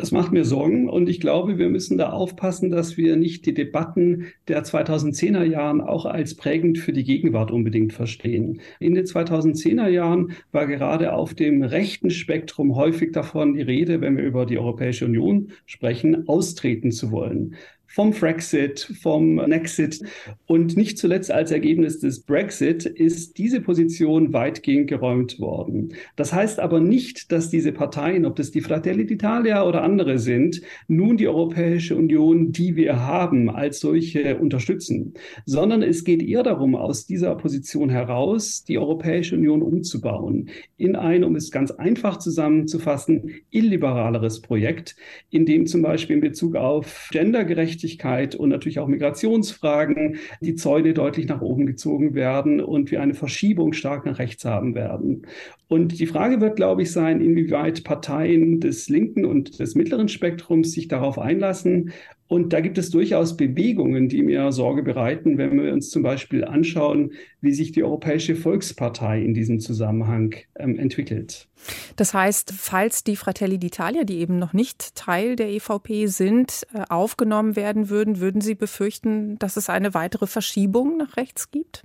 Das 0.00 0.12
macht 0.12 0.32
mir 0.32 0.46
Sorgen 0.46 0.88
und 0.88 1.10
ich 1.10 1.20
glaube, 1.20 1.58
wir 1.58 1.68
müssen 1.68 1.98
da 1.98 2.08
aufpassen, 2.08 2.70
dass 2.70 2.96
wir 2.96 3.16
nicht 3.16 3.44
die 3.44 3.52
Debatten 3.52 4.28
der 4.48 4.64
2010er 4.64 5.42
Jahren 5.42 5.82
auch 5.82 6.06
als 6.06 6.36
prägend 6.36 6.78
für 6.78 6.94
die 6.94 7.04
Gegenwart 7.04 7.50
unbedingt 7.50 7.92
verstehen. 7.92 8.62
In 8.78 8.94
den 8.94 9.04
2010er 9.04 9.88
Jahren 9.88 10.32
war 10.52 10.66
gerade 10.66 11.12
auf 11.12 11.34
dem 11.34 11.62
rechten 11.62 12.08
Spektrum 12.08 12.76
häufig 12.76 13.12
davon 13.12 13.52
die 13.52 13.60
Rede, 13.60 14.00
wenn 14.00 14.16
wir 14.16 14.24
über 14.24 14.46
die 14.46 14.58
Europäische 14.58 15.04
Union 15.04 15.50
sprechen, 15.66 16.26
austreten 16.26 16.92
zu 16.92 17.10
wollen 17.10 17.54
vom 17.92 18.12
Frexit, 18.12 18.92
vom 19.02 19.34
Nexit 19.34 20.00
und 20.46 20.76
nicht 20.76 20.96
zuletzt 20.96 21.32
als 21.32 21.50
Ergebnis 21.50 21.98
des 21.98 22.22
Brexit 22.22 22.86
ist 22.86 23.36
diese 23.36 23.60
Position 23.60 24.32
weitgehend 24.32 24.88
geräumt 24.88 25.40
worden. 25.40 25.94
Das 26.14 26.32
heißt 26.32 26.60
aber 26.60 26.78
nicht, 26.78 27.32
dass 27.32 27.50
diese 27.50 27.72
Parteien, 27.72 28.26
ob 28.26 28.36
das 28.36 28.52
die 28.52 28.60
Fratelli 28.60 29.02
d'Italia 29.02 29.66
oder 29.66 29.82
andere 29.82 30.20
sind, 30.20 30.62
nun 30.86 31.16
die 31.16 31.26
Europäische 31.26 31.96
Union, 31.96 32.52
die 32.52 32.76
wir 32.76 33.00
haben, 33.00 33.50
als 33.50 33.80
solche 33.80 34.38
unterstützen, 34.38 35.14
sondern 35.44 35.82
es 35.82 36.04
geht 36.04 36.22
eher 36.22 36.44
darum, 36.44 36.76
aus 36.76 37.06
dieser 37.06 37.34
Position 37.34 37.90
heraus 37.90 38.62
die 38.62 38.78
Europäische 38.78 39.34
Union 39.34 39.62
umzubauen 39.62 40.48
in 40.76 40.94
ein, 40.94 41.24
um 41.24 41.34
es 41.34 41.50
ganz 41.50 41.72
einfach 41.72 42.18
zusammenzufassen, 42.18 43.32
illiberaleres 43.50 44.42
Projekt, 44.42 44.94
in 45.30 45.44
dem 45.44 45.66
zum 45.66 45.82
Beispiel 45.82 46.16
in 46.16 46.22
Bezug 46.22 46.54
auf 46.54 47.08
gendergerecht 47.10 47.79
Gerechtigkeit 47.80 48.34
und 48.34 48.50
natürlich 48.50 48.78
auch 48.78 48.86
Migrationsfragen 48.86 50.16
die 50.40 50.54
Zäune 50.54 50.92
deutlich 50.92 51.26
nach 51.26 51.40
oben 51.40 51.66
gezogen 51.66 52.14
werden 52.14 52.60
und 52.60 52.90
wir 52.90 53.00
eine 53.00 53.14
Verschiebung 53.14 53.72
stark 53.72 54.04
nach 54.06 54.18
rechts 54.18 54.44
haben 54.44 54.74
werden. 54.74 55.26
Und 55.68 55.98
die 55.98 56.06
Frage 56.06 56.40
wird, 56.40 56.56
glaube 56.56 56.82
ich, 56.82 56.92
sein, 56.92 57.20
inwieweit 57.20 57.84
Parteien 57.84 58.60
des 58.60 58.88
linken 58.88 59.24
und 59.24 59.60
des 59.60 59.74
mittleren 59.74 60.08
Spektrums 60.08 60.72
sich 60.72 60.88
darauf 60.88 61.18
einlassen 61.18 61.92
und 62.30 62.52
da 62.52 62.60
gibt 62.60 62.78
es 62.78 62.90
durchaus 62.90 63.36
Bewegungen, 63.36 64.08
die 64.08 64.22
mir 64.22 64.52
Sorge 64.52 64.84
bereiten, 64.84 65.36
wenn 65.36 65.60
wir 65.60 65.72
uns 65.72 65.90
zum 65.90 66.04
Beispiel 66.04 66.44
anschauen, 66.44 67.10
wie 67.40 67.52
sich 67.52 67.72
die 67.72 67.82
Europäische 67.82 68.36
Volkspartei 68.36 69.20
in 69.20 69.34
diesem 69.34 69.58
Zusammenhang 69.58 70.36
ähm, 70.56 70.78
entwickelt. 70.78 71.48
Das 71.96 72.14
heißt, 72.14 72.52
falls 72.56 73.02
die 73.02 73.16
Fratelli 73.16 73.56
d'Italia, 73.56 74.04
die 74.04 74.20
eben 74.20 74.38
noch 74.38 74.52
nicht 74.52 74.94
Teil 74.94 75.34
der 75.34 75.48
EVP 75.48 76.06
sind, 76.06 76.68
äh, 76.72 76.84
aufgenommen 76.88 77.56
werden 77.56 77.90
würden, 77.90 78.20
würden 78.20 78.40
Sie 78.40 78.54
befürchten, 78.54 79.36
dass 79.40 79.56
es 79.56 79.68
eine 79.68 79.92
weitere 79.92 80.28
Verschiebung 80.28 80.98
nach 80.98 81.16
rechts 81.16 81.50
gibt? 81.50 81.82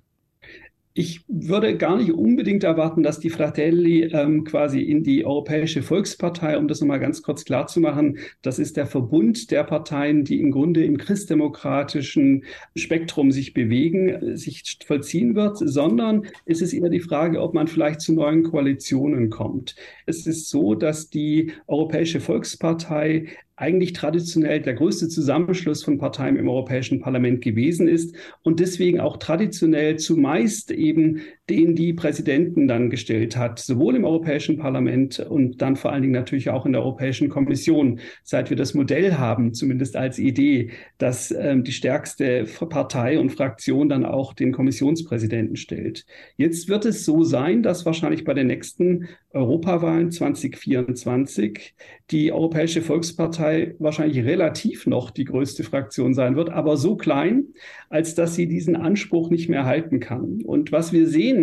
Ich 0.97 1.25
würde 1.27 1.75
gar 1.75 1.97
nicht 1.97 2.13
unbedingt 2.13 2.63
erwarten, 2.63 3.03
dass 3.03 3.19
die 3.19 3.29
Fratelli 3.29 4.03
ähm, 4.13 4.45
quasi 4.45 4.79
in 4.79 5.03
die 5.03 5.25
Europäische 5.25 5.81
Volkspartei, 5.81 6.57
um 6.57 6.69
das 6.69 6.79
nochmal 6.79 7.01
ganz 7.01 7.21
kurz 7.21 7.43
klar 7.43 7.67
zu 7.67 7.81
machen, 7.81 8.17
das 8.41 8.59
ist 8.59 8.77
der 8.77 8.87
Verbund 8.87 9.51
der 9.51 9.65
Parteien, 9.65 10.23
die 10.23 10.39
im 10.39 10.51
Grunde 10.51 10.85
im 10.85 10.95
christdemokratischen 10.97 12.45
Spektrum 12.77 13.33
sich 13.33 13.53
bewegen, 13.53 14.37
sich 14.37 14.79
vollziehen 14.87 15.35
wird, 15.35 15.57
sondern 15.57 16.27
es 16.45 16.61
ist 16.61 16.71
eher 16.71 16.87
die 16.87 17.01
Frage, 17.01 17.41
ob 17.41 17.53
man 17.53 17.67
vielleicht 17.67 17.99
zu 17.99 18.13
neuen 18.13 18.43
Koalitionen 18.43 19.29
kommt. 19.29 19.75
Es 20.05 20.25
ist 20.25 20.49
so, 20.49 20.75
dass 20.75 21.09
die 21.09 21.51
Europäische 21.67 22.21
Volkspartei 22.21 23.27
eigentlich 23.57 23.93
traditionell 23.93 24.61
der 24.61 24.73
größte 24.73 25.07
Zusammenschluss 25.07 25.83
von 25.83 25.97
Parteien 25.97 26.35
im 26.35 26.49
Europäischen 26.49 26.99
Parlament 26.99 27.41
gewesen 27.41 27.87
ist 27.87 28.15
und 28.43 28.59
deswegen 28.59 28.99
auch 28.99 29.17
traditionell 29.17 29.97
zumeist 29.97 30.71
eben 30.71 31.21
den 31.49 31.75
die 31.75 31.93
Präsidenten 31.93 32.67
dann 32.67 32.89
gestellt 32.89 33.37
hat, 33.37 33.59
sowohl 33.59 33.95
im 33.95 34.03
Europäischen 34.03 34.57
Parlament 34.57 35.19
und 35.19 35.61
dann 35.61 35.75
vor 35.75 35.91
allen 35.91 36.01
Dingen 36.01 36.13
natürlich 36.13 36.49
auch 36.49 36.65
in 36.65 36.71
der 36.71 36.81
Europäischen 36.81 37.29
Kommission, 37.29 37.99
seit 38.23 38.49
wir 38.49 38.57
das 38.57 38.73
Modell 38.73 39.13
haben, 39.13 39.53
zumindest 39.53 39.95
als 39.95 40.17
Idee, 40.17 40.71
dass 40.97 41.31
ähm, 41.31 41.63
die 41.63 41.71
stärkste 41.71 42.45
Partei 42.45 43.19
und 43.19 43.29
Fraktion 43.29 43.89
dann 43.89 44.05
auch 44.05 44.33
den 44.33 44.51
Kommissionspräsidenten 44.51 45.55
stellt. 45.55 46.05
Jetzt 46.35 46.67
wird 46.67 46.85
es 46.85 47.05
so 47.05 47.23
sein, 47.23 47.61
dass 47.61 47.85
wahrscheinlich 47.85 48.23
bei 48.23 48.33
den 48.33 48.47
nächsten 48.47 49.07
Europawahlen 49.31 50.11
2024 50.11 51.75
die 52.11 52.31
Europäische 52.31 52.81
Volkspartei 52.81 53.75
wahrscheinlich 53.79 54.23
relativ 54.23 54.87
noch 54.87 55.11
die 55.11 55.25
größte 55.25 55.63
Fraktion 55.63 56.13
sein 56.13 56.35
wird, 56.35 56.49
aber 56.49 56.77
so 56.77 56.95
klein, 56.95 57.47
als 57.89 58.15
dass 58.15 58.35
sie 58.35 58.47
diesen 58.47 58.75
Anspruch 58.75 59.29
nicht 59.29 59.49
mehr 59.49 59.65
halten 59.65 59.99
kann. 59.99 60.41
Und 60.43 60.71
was 60.71 60.93
wir 60.93 61.07
sehen, 61.07 61.34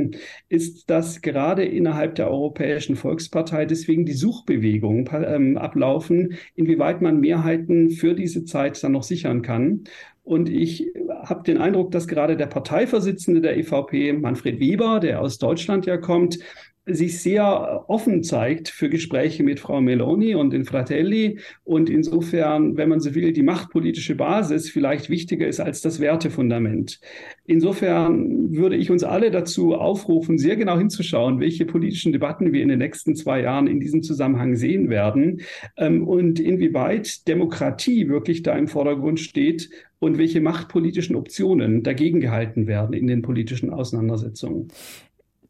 ist, 0.49 0.91
dass 0.91 1.21
gerade 1.21 1.65
innerhalb 1.65 2.15
der 2.15 2.31
Europäischen 2.31 2.97
Volkspartei 2.97 3.67
deswegen 3.67 4.05
die 4.05 4.13
Suchbewegungen 4.13 5.09
ähm, 5.13 5.57
ablaufen, 5.57 6.35
inwieweit 6.55 7.03
man 7.03 7.21
Mehrheiten 7.21 7.91
für 7.91 8.15
diese 8.15 8.45
Zeit 8.45 8.83
dann 8.83 8.93
noch 8.93 9.03
sichern 9.03 9.43
kann. 9.43 9.85
Und 10.25 10.49
ich 10.49 10.89
habe 11.25 11.43
den 11.43 11.59
Eindruck, 11.59 11.91
dass 11.91 12.07
gerade 12.07 12.37
der 12.37 12.47
Parteivorsitzende 12.47 13.41
der 13.41 13.57
EVP, 13.57 14.13
Manfred 14.13 14.61
Weber, 14.61 15.01
der 15.01 15.21
aus 15.21 15.39
Deutschland 15.39 15.87
ja 15.87 15.97
kommt, 15.97 16.39
sich 16.85 17.21
sehr 17.21 17.85
offen 17.89 18.25
zeigt 18.25 18.69
für 18.69 18.89
Gespräche 18.89 19.45
mit 19.45 19.61
Frau 19.61 19.81
Meloni 19.81 20.35
und 20.35 20.53
den 20.53 20.65
Fratelli 20.65 21.39
und 21.63 21.89
insofern, 21.89 22.77
wenn 22.77 22.89
man 22.89 22.99
so 22.99 23.15
will, 23.15 23.33
die 23.33 23.45
machtpolitische 23.45 24.17
Basis 24.17 24.69
vielleicht 24.69 25.09
wichtiger 25.09 25.47
ist 25.47 25.61
als 25.61 25.81
das 25.81 26.01
Wertefundament. 26.01 27.01
Insofern 27.47 28.53
würde 28.53 28.77
ich 28.77 28.91
uns 28.91 29.05
alle 29.05 29.31
dazu 29.31 29.75
aufrufen, 29.75 30.39
sehr 30.39 30.57
genau 30.57 30.77
hinzuschauen, 30.77 31.39
welche 31.39 31.67
politischen 31.67 32.13
Debatten 32.13 32.53
wir 32.53 32.63
in 32.63 32.69
den 32.69 32.81
nächsten 32.81 33.15
zwei 33.15 33.43
Jahren 33.43 33.69
in 33.69 33.79
diesem 33.79 34.03
Zusammenhang 34.03 34.57
sehen 34.57 34.91
werden 34.91 35.43
ähm, 35.77 36.07
und 36.07 36.41
inwieweit 36.41 37.29
Demokratie 37.29 38.09
wirklich 38.09 38.43
da 38.43 38.59
im 38.59 38.67
Vordergrund 38.67 39.21
steht 39.21 39.71
und 40.01 40.19
welche 40.19 40.41
machtpolitischen 40.41 41.15
Optionen 41.15 41.85
dagegen 41.85 42.19
gehalten 42.19 42.67
werden 42.67 42.93
in 42.93 43.07
den 43.07 43.23
politischen 43.23 43.71
Auseinandersetzungen. 43.71 44.67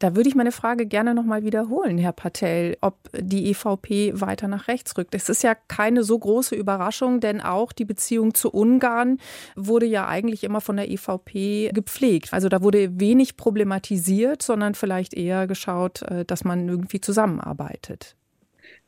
Da 0.03 0.17
würde 0.17 0.29
ich 0.29 0.35
meine 0.35 0.51
Frage 0.51 0.87
gerne 0.87 1.15
nochmal 1.15 1.45
wiederholen, 1.45 1.97
Herr 1.97 2.11
Patel, 2.11 2.77
ob 2.81 2.97
die 3.17 3.49
EVP 3.51 4.21
weiter 4.21 4.49
nach 4.49 4.67
rechts 4.67 4.99
rückt. 4.99 5.15
Es 5.15 5.29
ist 5.29 5.45
ja 5.45 5.55
keine 5.55 6.03
so 6.03 6.19
große 6.19 6.57
Überraschung, 6.57 7.21
denn 7.21 7.41
auch 7.41 7.71
die 7.71 7.85
Beziehung 7.85 8.35
zu 8.35 8.51
Ungarn 8.51 9.19
wurde 9.55 9.87
ja 9.87 10.09
eigentlich 10.09 10.43
immer 10.43 10.61
von 10.61 10.77
der 10.77 10.91
EVP 10.91 11.71
gepflegt. 11.73 12.33
Also 12.33 12.49
da 12.49 12.65
wurde 12.65 12.99
wenig 12.99 13.37
problematisiert, 13.37 14.43
sondern 14.43 14.75
vielleicht 14.75 15.15
eher 15.15 15.47
geschaut, 15.47 16.03
äh, 16.03 16.25
dass 16.25 16.43
man 16.43 16.69
irgendwie 16.69 17.01
zusammenarbeitet. 17.01 18.17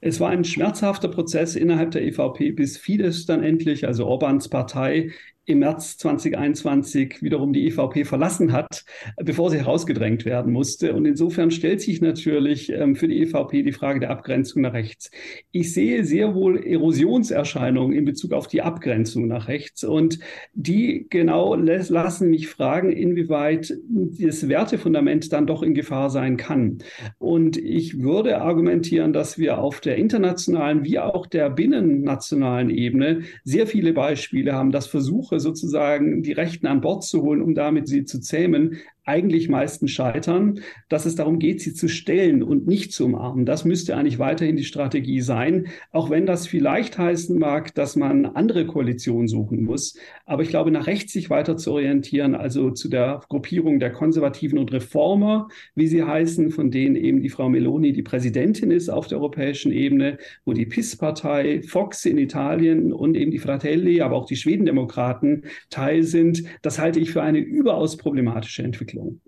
Es 0.01 0.19
war 0.19 0.31
ein 0.31 0.43
schmerzhafter 0.43 1.09
Prozess 1.09 1.55
innerhalb 1.55 1.93
der 1.93 2.03
EVP, 2.03 2.51
bis 2.51 2.77
Fidesz 2.77 3.25
dann 3.25 3.45
endlich, 3.45 3.87
also 3.87 4.07
Orbans 4.07 4.49
Partei, 4.49 5.13
im 5.47 5.59
März 5.59 5.99
2021 5.99 7.23
wiederum 7.23 7.53
die 7.53 7.67
EVP 7.67 8.05
verlassen 8.05 8.53
hat, 8.53 8.85
bevor 9.17 9.51
sie 9.51 9.59
herausgedrängt 9.59 10.25
werden 10.25 10.53
musste. 10.53 10.95
Und 10.95 11.07
insofern 11.07 11.51
stellt 11.51 11.81
sich 11.81 12.01
natürlich 12.01 12.71
ähm, 12.71 12.97
für 12.97 13.09
die 13.09 13.23
EVP 13.23 13.63
die 13.63 13.73
Frage 13.73 14.01
der 14.01 14.11
Abgrenzung 14.11 14.63
nach 14.63 14.73
rechts. 14.73 15.11
Ich 15.51 15.73
sehe 15.73 16.05
sehr 16.05 16.35
wohl 16.35 16.65
Erosionserscheinungen 16.65 17.97
in 17.97 18.05
Bezug 18.05 18.33
auf 18.33 18.49
die 18.49 18.63
Abgrenzung 18.63 19.27
nach 19.27 19.49
rechts. 19.49 19.85
Und 19.85 20.19
die 20.55 21.07
genau 21.11 21.55
lassen 21.55 22.31
mich 22.31 22.49
fragen, 22.49 22.91
inwieweit 22.91 23.75
das 24.19 24.49
Wertefundament 24.49 25.33
dann 25.33 25.47
doch 25.47 25.63
in 25.63 25.75
Gefahr 25.75 26.11
sein 26.11 26.37
kann. 26.37 26.79
Und 27.19 27.57
ich 27.57 28.01
würde 28.01 28.41
argumentieren, 28.41 29.13
dass 29.13 29.39
wir 29.39 29.59
auf 29.59 29.81
der 29.81 29.97
internationalen 29.97 30.85
wie 30.85 30.99
auch 30.99 31.27
der 31.27 31.51
binnennationalen 31.51 32.71
Ebene 32.71 33.23
sehr 33.45 33.67
viele 33.67 33.93
Beispiele 33.93 34.55
haben, 34.55 34.73
dass 34.73 34.87
Versuche, 34.87 35.34
Sozusagen 35.41 36.23
die 36.23 36.33
Rechten 36.33 36.67
an 36.67 36.81
Bord 36.81 37.05
zu 37.05 37.23
holen, 37.23 37.43
um 37.43 37.55
damit 37.55 37.89
sie 37.89 38.05
zu 38.05 38.21
zähmen, 38.21 38.79
eigentlich 39.05 39.49
meistens 39.49 39.91
scheitern, 39.91 40.61
dass 40.89 41.07
es 41.07 41.15
darum 41.15 41.39
geht, 41.39 41.61
sie 41.61 41.75
zu 41.75 41.89
stellen 41.89 42.43
und 42.43 42.67
nicht 42.67 42.93
zu 42.93 43.05
umarmen. 43.05 43.45
Das 43.45 43.65
müsste 43.65 43.97
eigentlich 43.97 44.19
weiterhin 44.19 44.57
die 44.57 44.65
Strategie 44.65 45.21
sein, 45.21 45.67
auch 45.93 46.11
wenn 46.11 46.25
das 46.27 46.47
vielleicht 46.47 46.97
heißen 46.97 47.39
mag, 47.39 47.75
dass 47.75 47.97
man 47.97 48.25
andere 48.25 48.67
Koalitionen 48.67 49.29
suchen 49.29 49.63
muss. 49.63 49.99
Aber 50.25 50.43
ich 50.43 50.49
glaube, 50.49 50.71
nach 50.71 50.87
rechts 50.87 51.13
sich 51.13 51.29
weiter 51.29 51.57
zu 51.57 51.73
orientieren, 51.73 52.35
also 52.35 52.71
zu 52.71 52.89
der 52.89 53.21
Gruppierung 53.29 53.79
der 53.79 53.93
Konservativen 53.93 54.59
und 54.59 54.73
Reformer, 54.73 55.49
wie 55.75 55.87
sie 55.87 56.03
heißen, 56.03 56.51
von 56.51 56.71
denen 56.71 56.97
eben 56.97 57.21
die 57.21 57.29
Frau 57.29 57.49
Meloni 57.49 57.93
die 57.93 58.03
Präsidentin 58.03 58.71
ist 58.71 58.89
auf 58.89 59.07
der 59.07 59.19
europäischen 59.19 59.73
Ebene, 59.73 60.19
wo 60.45 60.55
die 60.55 60.67
PIS-Partei, 60.67 61.63
Fox 61.63 62.07
in 62.07 62.17
Italien 62.17 62.93
und 62.93 63.17
eben 63.17 63.31
die 63.31 63.39
Fratelli, 63.39 64.01
aber 64.01 64.17
auch 64.17 64.27
die 64.27 64.37
Schwedendemokraten 64.37 65.45
Teil 65.69 66.03
sind, 66.03 66.45
das 66.63 66.79
halte 66.79 67.01
ich 67.01 67.11
für 67.11 67.23
eine 67.23 67.39
überaus 67.39 67.97
problematische 67.97 68.63
Entwicklung. 68.63 68.94
Entwicklung. 68.95 69.21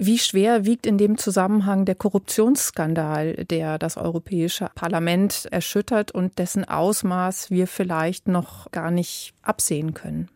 Wie 0.00 0.18
schwer 0.18 0.64
wiegt 0.64 0.86
in 0.86 0.96
dem 0.96 1.18
Zusammenhang 1.18 1.84
der 1.84 1.96
Korruptionsskandal, 1.96 3.44
der 3.46 3.78
das 3.78 3.96
Europäische 3.96 4.70
Parlament 4.76 5.48
erschüttert 5.50 6.12
und 6.12 6.38
dessen 6.38 6.64
Ausmaß 6.64 7.50
wir 7.50 7.66
vielleicht 7.66 8.28
noch 8.28 8.70
gar 8.70 8.92
nicht 8.92 9.34
absehen 9.42 9.94
können? 9.94 10.28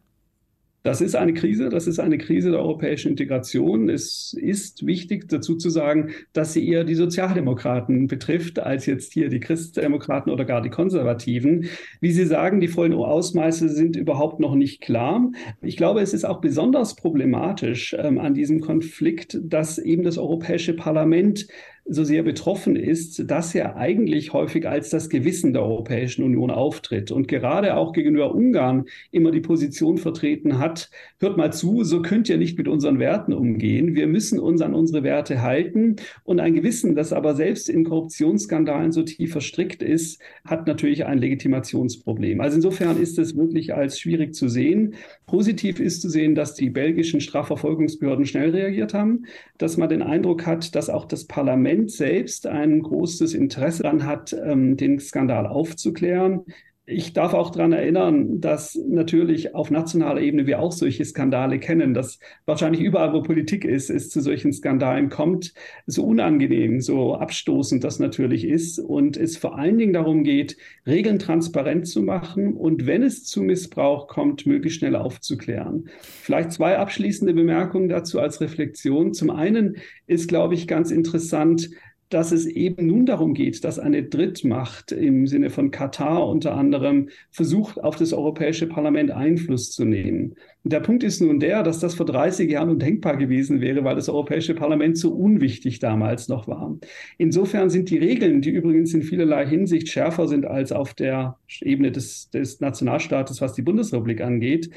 Das 0.83 1.01
ist 1.01 1.15
eine 1.15 1.33
Krise, 1.33 1.69
das 1.69 1.87
ist 1.87 2.01
eine 2.01 2.19
Krise 2.19 2.51
der 2.51 2.61
europäischen 2.61 3.11
Integration. 3.11 3.89
Es 3.89 4.35
ist 4.39 4.85
wichtig 4.85 5.29
dazu 5.29 5.57
zu 5.57 5.71
sagen, 5.71 6.11
dass 6.33 6.53
sie 6.53 6.69
eher 6.69 6.83
die 6.83 6.97
Sozialdemokraten 6.97 8.09
betrifft, 8.09 8.59
als 8.59 8.87
jetzt 8.87 9.13
hier 9.13 9.29
die 9.29 9.39
Christdemokraten 9.39 10.33
oder 10.33 10.45
gar 10.45 10.61
die 10.61 10.71
Konservativen. 10.71 11.67
Wie 12.01 12.11
Sie 12.11 12.27
sagen, 12.27 12.61
die 12.61 12.69
vollen 12.69 12.95
Ausmaße 12.95 13.69
sind 13.69 13.97
überhaupt 13.97 14.41
noch 14.41 14.55
nicht 14.55 14.81
klar. 14.81 15.31
Ich 15.61 15.77
glaube, 15.77 16.01
es 16.01 16.15
ist 16.15 16.25
auch 16.25 16.41
besonders 16.41 16.97
problematisch 16.97 17.95
ähm, 17.99 18.19
an 18.19 18.35
diesem 18.35 18.61
Konflikt, 18.61 19.39
dass 19.43 19.79
eben 19.79 20.03
das 20.03 20.19
Europäische 20.19 20.75
Parlament 20.75 21.47
so 21.85 22.05
sehr 22.05 22.23
betroffen 22.23 22.77
ist, 22.77 23.29
dass 23.29 23.55
er 23.55 23.77
eigentlich 23.77 24.33
häufig 24.33 24.69
als 24.69 24.91
das 24.91 25.09
Gewissen 25.09 25.53
der 25.53 25.63
Europäischen 25.63 26.23
Union 26.23 26.51
auftritt 26.51 27.11
und 27.11 27.27
gerade 27.27 27.77
auch 27.77 27.93
gegenüber 27.93 28.35
Ungarn 28.35 28.85
immer 29.11 29.33
die 29.33 29.41
Position 29.41 29.99
vertreten 29.99 30.59
hat, 30.59 30.91
hört 31.19 31.37
mal 31.37 31.53
zu, 31.53 31.83
so 31.83 32.01
könnt 32.01 32.29
ihr 32.29 32.39
nicht 32.39 32.57
mit 32.57 32.69
unseren 32.69 33.01
Werten 33.01 33.33
umgehen. 33.33 33.97
Wir 33.97 34.07
müssen 34.07 34.39
uns 34.39 34.63
an 34.63 34.75
unsere 34.75 35.03
Werte 35.03 35.43
halten 35.43 35.97
und 36.23 36.39
ein 36.39 36.55
Gewissen, 36.55 36.95
das 36.95 37.13
aber 37.13 37.35
selbst 37.35 37.69
in 37.69 37.85
Korruptionsskandalen 37.85 38.93
so 38.93 39.03
tief 39.03 39.33
verstrickt 39.33 39.83
ist, 39.83 40.21
hat 40.45 40.69
natürlich 40.69 41.05
ein 41.05 41.19
Legitimationsproblem. 41.19 42.41
Also 42.41 42.57
insofern 42.57 43.01
ist 43.01 43.19
es 43.19 43.37
wirklich 43.37 43.75
als 43.75 43.99
schwierig 43.99 44.35
zu 44.35 44.49
sehen. 44.49 44.95
Positiv 45.27 45.81
ist 45.81 46.01
zu 46.01 46.09
sehen, 46.09 46.37
dass 46.37 46.55
die 46.55 46.71
belgischen 46.71 47.21
Strafverfolgungsbehörden 47.21 48.25
schnell 48.25 48.51
reagiert 48.51 48.95
haben, 48.95 49.25
dass 49.59 49.77
man 49.77 49.89
den 49.89 50.03
Eindruck 50.03 50.47
hat, 50.47 50.77
dass 50.77 50.89
auch 50.89 51.07
das 51.07 51.25
Parlament 51.25 51.72
Parlament 51.73 51.91
selbst 51.91 52.47
ein 52.47 52.83
großes 52.83 53.33
Interesse 53.35 53.85
daran 53.85 54.05
hat, 54.05 54.33
ähm, 54.33 54.77
den 54.77 55.01
Skandal 55.01 55.47
aufzuklären. 55.47 56.45
Ich 56.85 57.13
darf 57.13 57.33
auch 57.33 57.51
daran 57.51 57.71
erinnern, 57.73 58.41
dass 58.41 58.75
natürlich 58.75 59.55
auf 59.55 59.71
nationaler 59.71 60.21
Ebene 60.21 60.49
wir 60.49 60.59
auch 60.59 60.73
solche 60.73 61.05
Skandale 61.05 61.61
kennen, 61.61 61.95
dass 61.95 62.19
wahrscheinlich 62.45 62.83
überall, 62.83 63.13
wo 63.13 63.23
Politik 63.23 63.65
ist, 63.65 63.89
es 63.89 64.11
zu 64.11 64.21
solchen 64.21 64.53
Skandalen 64.53 65.09
kommt, 65.09 65.55
so 65.87 66.05
unangenehm, 66.05 66.81
so 66.81 67.15
abstoßend 67.15 67.85
das 67.85 68.01
natürlich 68.01 68.45
ist 68.45 68.81
und 68.81 69.17
es 69.17 69.37
vor 69.37 69.57
allen 69.57 69.79
Dingen 69.79 69.93
darum 69.93 70.25
geht, 70.25 70.57
Regeln 70.85 71.21
transparent 71.21 71.87
zu 71.87 72.03
machen 72.03 72.55
und 72.55 72.85
wenn 72.85 73.05
es 73.05 73.23
zu 73.23 73.45
Missbrauch 73.45 74.09
kommt, 74.09 74.45
möglichst 74.45 74.81
schnell 74.81 74.97
aufzuklären. 74.97 75.89
Vielleicht 76.01 76.51
zwei 76.51 76.79
abschließende 76.79 77.33
Bemerkungen 77.33 77.91
dazu 77.91 78.19
als 78.19 78.41
Reflexion. 78.41 79.15
Zum 79.15 79.31
einen 79.31 79.77
ist, 80.09 80.27
glaube 80.27 80.55
ich, 80.55 80.67
ganz 80.67 80.91
interessant, 80.91 81.71
dass 82.13 82.31
es 82.31 82.47
eben 82.47 82.87
nun 82.87 83.07
darum 83.07 83.33
geht, 83.33 83.65
dass 83.65 83.79
eine 83.79 84.03
Drittmacht 84.03 84.93
im 84.93 85.27
Sinne 85.27 85.49
von 85.49 85.71
Katar 85.71 86.29
unter 86.29 86.55
anderem 86.55 87.09
versucht, 87.31 87.83
auf 87.83 87.97
das 87.97 88.13
Europäische 88.13 88.67
Parlament 88.67 89.11
Einfluss 89.11 89.71
zu 89.71 89.87
nehmen. 89.87 90.35
Und 90.63 90.73
der 90.73 90.81
Punkt 90.81 91.03
ist 91.05 91.23
nun 91.23 91.41
der, 91.41 91.63
dass 91.63 91.79
das 91.79 91.95
vor 91.95 92.05
30 92.05 92.51
Jahren 92.51 92.69
undenkbar 92.69 93.17
gewesen 93.17 93.63
wäre, 93.63 93.83
weil 93.85 93.95
das 93.95 94.11
Europäische 94.11 94.55
Parlament 94.55 94.99
so 94.99 95.13
unwichtig 95.13 95.79
damals 95.79 96.29
noch 96.29 96.47
war. 96.47 96.79
Insofern 97.17 97.71
sind 97.71 97.89
die 97.89 97.99
Regeln, 97.99 98.43
die 98.43 98.51
übrigens 98.51 98.93
in 98.93 99.03
vielerlei 99.03 99.47
Hinsicht 99.47 99.89
schärfer 99.89 100.29
sind 100.29 100.45
als 100.45 100.71
auf 100.71 100.93
der 100.93 101.39
Ebene 101.61 101.93
des, 101.93 102.29
des 102.29 102.61
Nationalstaates, 102.61 103.41
was 103.41 103.55
die 103.55 103.63
Bundesrepublik 103.63 104.21
angeht, 104.21 104.71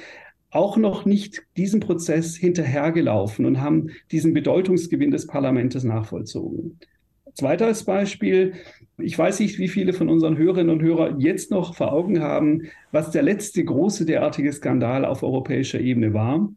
auch 0.51 0.77
noch 0.77 1.03
nicht 1.03 1.43
diesem 1.57 1.81
Prozess 1.81 2.37
hinterhergelaufen 2.37 3.45
und 3.45 3.59
haben 3.59 3.89
diesen 4.11 4.33
Bedeutungsgewinn 4.33 5.11
des 5.11 5.27
Parlaments 5.27 5.83
nachvollzogen. 5.83 6.79
Zweites 7.35 7.83
Beispiel. 7.83 8.53
Ich 8.97 9.17
weiß 9.17 9.41
nicht, 9.41 9.59
wie 9.59 9.67
viele 9.67 9.91
von 9.91 10.07
unseren 10.09 10.37
Hörerinnen 10.37 10.73
und 10.73 10.81
Hörern 10.81 11.19
jetzt 11.19 11.51
noch 11.51 11.75
vor 11.75 11.91
Augen 11.91 12.21
haben, 12.21 12.63
was 12.91 13.11
der 13.11 13.23
letzte 13.23 13.63
große 13.63 14.05
derartige 14.05 14.51
Skandal 14.53 15.03
auf 15.03 15.21
europäischer 15.21 15.81
Ebene 15.81 16.13
war. 16.13 16.49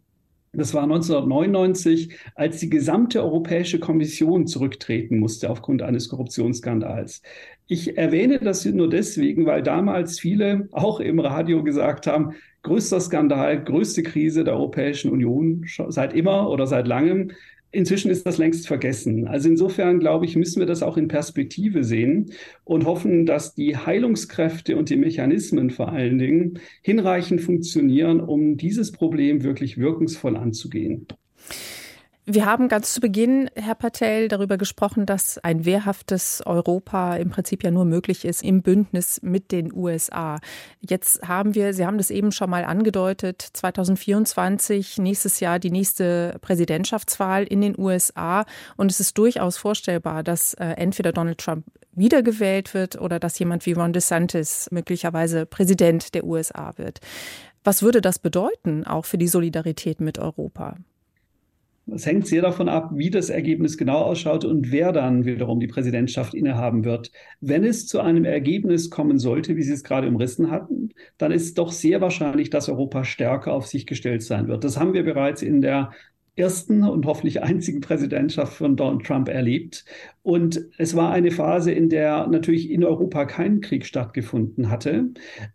Das 0.52 0.72
war 0.72 0.84
1999, 0.84 2.16
als 2.34 2.58
die 2.58 2.70
gesamte 2.70 3.22
Europäische 3.22 3.80
Kommission 3.80 4.46
zurücktreten 4.46 5.18
musste 5.18 5.50
aufgrund 5.50 5.82
eines 5.82 6.08
Korruptionsskandals. 6.08 7.22
Ich 7.66 7.98
erwähne 7.98 8.38
das 8.38 8.64
nur 8.64 8.88
deswegen, 8.88 9.44
weil 9.44 9.62
damals 9.62 10.18
viele 10.18 10.68
auch 10.72 11.00
im 11.00 11.18
Radio 11.20 11.62
gesagt 11.62 12.06
haben, 12.06 12.34
größter 12.62 13.00
Skandal, 13.00 13.62
größte 13.62 14.02
Krise 14.02 14.44
der 14.44 14.54
Europäischen 14.54 15.10
Union 15.10 15.66
seit 15.88 16.14
immer 16.14 16.48
oder 16.48 16.66
seit 16.66 16.86
langem. 16.86 17.32
Inzwischen 17.70 18.10
ist 18.10 18.24
das 18.24 18.38
längst 18.38 18.66
vergessen. 18.66 19.26
Also 19.26 19.48
insofern, 19.48 20.00
glaube 20.00 20.24
ich, 20.24 20.36
müssen 20.36 20.58
wir 20.58 20.66
das 20.66 20.82
auch 20.82 20.96
in 20.96 21.08
Perspektive 21.08 21.84
sehen 21.84 22.32
und 22.64 22.86
hoffen, 22.86 23.26
dass 23.26 23.54
die 23.54 23.76
Heilungskräfte 23.76 24.76
und 24.76 24.88
die 24.88 24.96
Mechanismen 24.96 25.68
vor 25.70 25.92
allen 25.92 26.18
Dingen 26.18 26.60
hinreichend 26.82 27.42
funktionieren, 27.42 28.20
um 28.20 28.56
dieses 28.56 28.92
Problem 28.92 29.42
wirklich 29.42 29.76
wirkungsvoll 29.76 30.36
anzugehen. 30.36 31.06
Wir 32.30 32.44
haben 32.44 32.68
ganz 32.68 32.92
zu 32.92 33.00
Beginn, 33.00 33.48
Herr 33.54 33.74
Patel, 33.74 34.28
darüber 34.28 34.58
gesprochen, 34.58 35.06
dass 35.06 35.38
ein 35.38 35.64
wehrhaftes 35.64 36.42
Europa 36.44 37.16
im 37.16 37.30
Prinzip 37.30 37.64
ja 37.64 37.70
nur 37.70 37.86
möglich 37.86 38.26
ist 38.26 38.44
im 38.44 38.60
Bündnis 38.60 39.22
mit 39.22 39.50
den 39.50 39.72
USA. 39.72 40.38
Jetzt 40.86 41.26
haben 41.26 41.54
wir, 41.54 41.72
Sie 41.72 41.86
haben 41.86 41.96
das 41.96 42.10
eben 42.10 42.30
schon 42.30 42.50
mal 42.50 42.66
angedeutet, 42.66 43.40
2024, 43.40 44.98
nächstes 44.98 45.40
Jahr 45.40 45.58
die 45.58 45.70
nächste 45.70 46.36
Präsidentschaftswahl 46.42 47.44
in 47.44 47.62
den 47.62 47.78
USA. 47.78 48.44
Und 48.76 48.90
es 48.90 49.00
ist 49.00 49.16
durchaus 49.16 49.56
vorstellbar, 49.56 50.22
dass 50.22 50.52
äh, 50.52 50.66
entweder 50.76 51.12
Donald 51.12 51.38
Trump 51.38 51.64
wiedergewählt 51.92 52.74
wird 52.74 53.00
oder 53.00 53.18
dass 53.18 53.38
jemand 53.38 53.64
wie 53.64 53.72
Ron 53.72 53.94
DeSantis 53.94 54.68
möglicherweise 54.70 55.46
Präsident 55.46 56.14
der 56.14 56.24
USA 56.24 56.74
wird. 56.76 57.00
Was 57.64 57.82
würde 57.82 58.02
das 58.02 58.18
bedeuten, 58.18 58.84
auch 58.84 59.06
für 59.06 59.16
die 59.16 59.28
Solidarität 59.28 60.02
mit 60.02 60.18
Europa? 60.18 60.76
Es 61.94 62.06
hängt 62.06 62.26
sehr 62.26 62.42
davon 62.42 62.68
ab, 62.68 62.90
wie 62.94 63.10
das 63.10 63.30
Ergebnis 63.30 63.78
genau 63.78 63.98
ausschaut 64.02 64.44
und 64.44 64.70
wer 64.70 64.92
dann 64.92 65.24
wiederum 65.24 65.60
die 65.60 65.66
Präsidentschaft 65.66 66.34
innehaben 66.34 66.84
wird. 66.84 67.10
Wenn 67.40 67.64
es 67.64 67.86
zu 67.86 68.00
einem 68.00 68.24
Ergebnis 68.24 68.90
kommen 68.90 69.18
sollte, 69.18 69.56
wie 69.56 69.62
Sie 69.62 69.72
es 69.72 69.84
gerade 69.84 70.08
umrissen 70.08 70.50
hatten, 70.50 70.90
dann 71.16 71.32
ist 71.32 71.58
doch 71.58 71.72
sehr 71.72 72.00
wahrscheinlich, 72.00 72.50
dass 72.50 72.68
Europa 72.68 73.04
stärker 73.04 73.52
auf 73.52 73.66
sich 73.66 73.86
gestellt 73.86 74.22
sein 74.22 74.48
wird. 74.48 74.64
Das 74.64 74.78
haben 74.78 74.92
wir 74.92 75.02
bereits 75.02 75.42
in 75.42 75.60
der 75.60 75.92
ersten 76.38 76.84
und 76.84 77.04
hoffentlich 77.06 77.42
einzigen 77.42 77.80
Präsidentschaft 77.80 78.54
von 78.54 78.76
Donald 78.76 79.04
Trump 79.04 79.28
erlebt. 79.28 79.84
Und 80.28 80.60
es 80.76 80.94
war 80.94 81.10
eine 81.10 81.30
Phase, 81.30 81.72
in 81.72 81.88
der 81.88 82.26
natürlich 82.26 82.70
in 82.70 82.84
Europa 82.84 83.24
kein 83.24 83.62
Krieg 83.62 83.86
stattgefunden 83.86 84.70
hatte. 84.70 85.06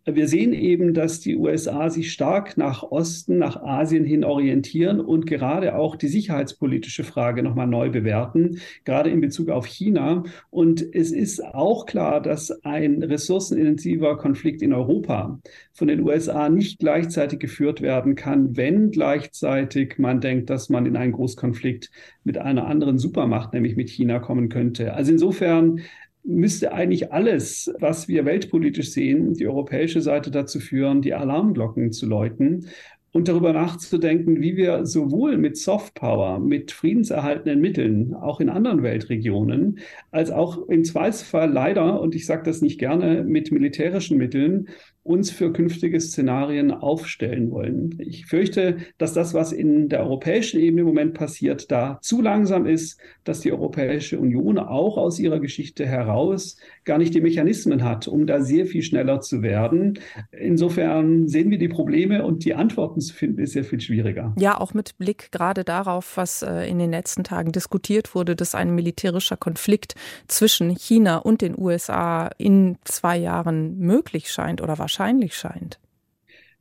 Wir 0.04 0.28
sehen 0.28 0.52
eben, 0.52 0.96
dass 0.96 1.20
die 1.20 1.38
USA 1.38 1.92
sich 1.92 2.12
stark 2.12 2.58
nach 2.58 2.82
Osten, 2.82 3.38
nach 3.38 3.62
Asien 3.62 4.04
hin 4.04 4.24
orientieren 4.24 5.00
und 5.00 5.28
gerade 5.28 5.76
auch 5.76 5.96
die 5.96 6.08
sicherheitspolitische 6.08 7.04
Frage 7.04 7.44
nochmal 7.44 7.68
neu 7.68 7.92
bewerten, 7.92 8.62
gerade 8.84 9.12
in 9.12 9.22
Bezug 9.22 9.50
auf 9.50 9.68
China. 9.68 10.24
Und 10.50 10.84
es 10.96 11.12
ist 11.12 11.46
auch 11.46 11.86
klar, 11.86 12.20
dass 12.20 12.50
ein 12.64 13.04
ressourcenintensiver 13.04 14.18
Konflikt 14.18 14.64
in 14.64 14.74
Europa 14.74 15.40
von 15.72 15.88
den 15.88 16.00
USA 16.00 16.50
nicht 16.50 16.80
gleichzeitig 16.80 17.38
geführt 17.38 17.84
werden 17.84 18.16
kann, 18.16 18.58
wenn 18.58 18.90
gleichzeitig 18.90 20.00
man 20.00 20.20
denkt, 20.20 20.50
dass 20.50 20.70
man 20.70 20.88
in 20.88 20.96
einen 20.96 21.12
Großkonflikt 21.12 21.92
mit 22.24 22.40
einer 22.40 22.66
anderen 22.66 22.98
Supermacht, 22.98 23.54
nämlich 23.54 23.76
mit 23.76 23.92
China, 23.92 24.18
kommen 24.18 24.50
könnte. 24.50 24.63
Also 24.94 25.12
insofern 25.12 25.82
müsste 26.24 26.74
eigentlich 26.74 27.12
alles, 27.12 27.74
was 27.80 28.08
wir 28.08 28.26
weltpolitisch 28.26 28.92
sehen, 28.92 29.34
die 29.34 29.48
europäische 29.48 30.02
Seite 30.02 30.32
dazu 30.32 30.60
führen, 30.60 31.02
die 31.02 31.14
Alarmglocken 31.14 31.92
zu 31.92 32.06
läuten 32.06 32.68
und 33.12 33.28
darüber 33.28 33.54
nachzudenken, 33.54 34.42
wie 34.42 34.58
wir 34.58 34.86
sowohl 34.86 35.38
mit 35.38 35.58
Softpower, 35.58 36.40
mit 36.40 36.72
friedenserhaltenden 36.72 37.62
Mitteln, 37.62 38.16
auch 38.16 38.40
in 38.40 38.50
anderen 38.50 38.82
Weltregionen, 38.82 39.80
als 40.12 40.32
auch 40.32 40.68
im 40.68 40.84
Zweifelsfall 40.84 41.52
leider, 41.52 42.02
und 42.02 42.16
ich 42.16 42.26
sage 42.26 42.44
das 42.44 42.62
nicht 42.62 42.80
gerne, 42.80 43.24
mit 43.24 43.52
militärischen 43.52 44.18
Mitteln 44.18 44.70
uns 45.04 45.32
für 45.32 45.52
künftige 45.52 46.00
Szenarien 46.00 46.72
aufstellen 46.72 47.52
wollen. 47.52 47.98
Ich 48.00 48.26
fürchte, 48.26 48.78
dass 48.98 49.12
das, 49.14 49.34
was 49.34 49.52
in 49.52 49.90
der 49.90 50.00
europäischen 50.00 50.62
Ebene 50.62 50.82
im 50.82 50.88
Moment 50.88 51.14
passiert, 51.14 51.72
da 51.72 52.00
zu 52.02 52.22
langsam 52.22 52.66
ist, 52.66 53.00
dass 53.26 53.42
die 53.42 53.52
Europäische 53.52 54.18
Union 54.18 54.58
auch 54.58 54.98
aus 54.98 55.20
ihrer 55.20 55.42
Geschichte 55.42 55.86
heraus 55.86 56.58
gar 56.86 56.98
nicht 56.98 57.14
die 57.14 57.20
Mechanismen 57.20 57.84
hat, 57.84 58.08
um 58.08 58.26
da 58.28 58.42
sehr 58.42 58.66
viel 58.66 58.82
schneller 58.82 59.20
zu 59.20 59.42
werden. 59.42 60.00
Insofern 60.32 61.28
sehen 61.28 61.52
wir 61.52 61.58
die 61.58 61.68
Probleme 61.68 62.24
und 62.24 62.46
die 62.46 62.54
Antworten 62.54 63.02
zu 63.02 63.14
finden 63.14 63.42
ist 63.42 63.52
sehr 63.52 63.66
viel 63.66 63.82
schwieriger. 63.82 64.34
Ja, 64.40 64.60
auch 64.60 64.74
mit 64.74 64.98
Blick 64.98 65.34
gerade 65.34 65.66
darauf, 65.66 66.16
was 66.16 66.44
äh, 66.44 66.70
in 66.70 66.80
den 66.80 66.92
letzten 66.92 67.26
Tagen 67.26 67.52
diskutiert 67.52 68.16
wurde, 68.16 68.38
dass 68.38 68.56
ein 68.56 68.74
militärischer 68.74 69.36
Konflikt 69.36 69.96
zwischen 70.28 70.70
China 70.70 71.18
und 71.18 71.42
den 71.42 71.58
USA 71.58 72.30
in 72.38 72.78
zwei 72.86 73.18
Jahren 73.18 73.78
möglich 73.80 74.32
scheint 74.32 74.62
oder 74.62 74.80
wahrscheinlich 74.80 74.93
wahrscheinlich 74.94 75.36
scheint. 75.36 75.80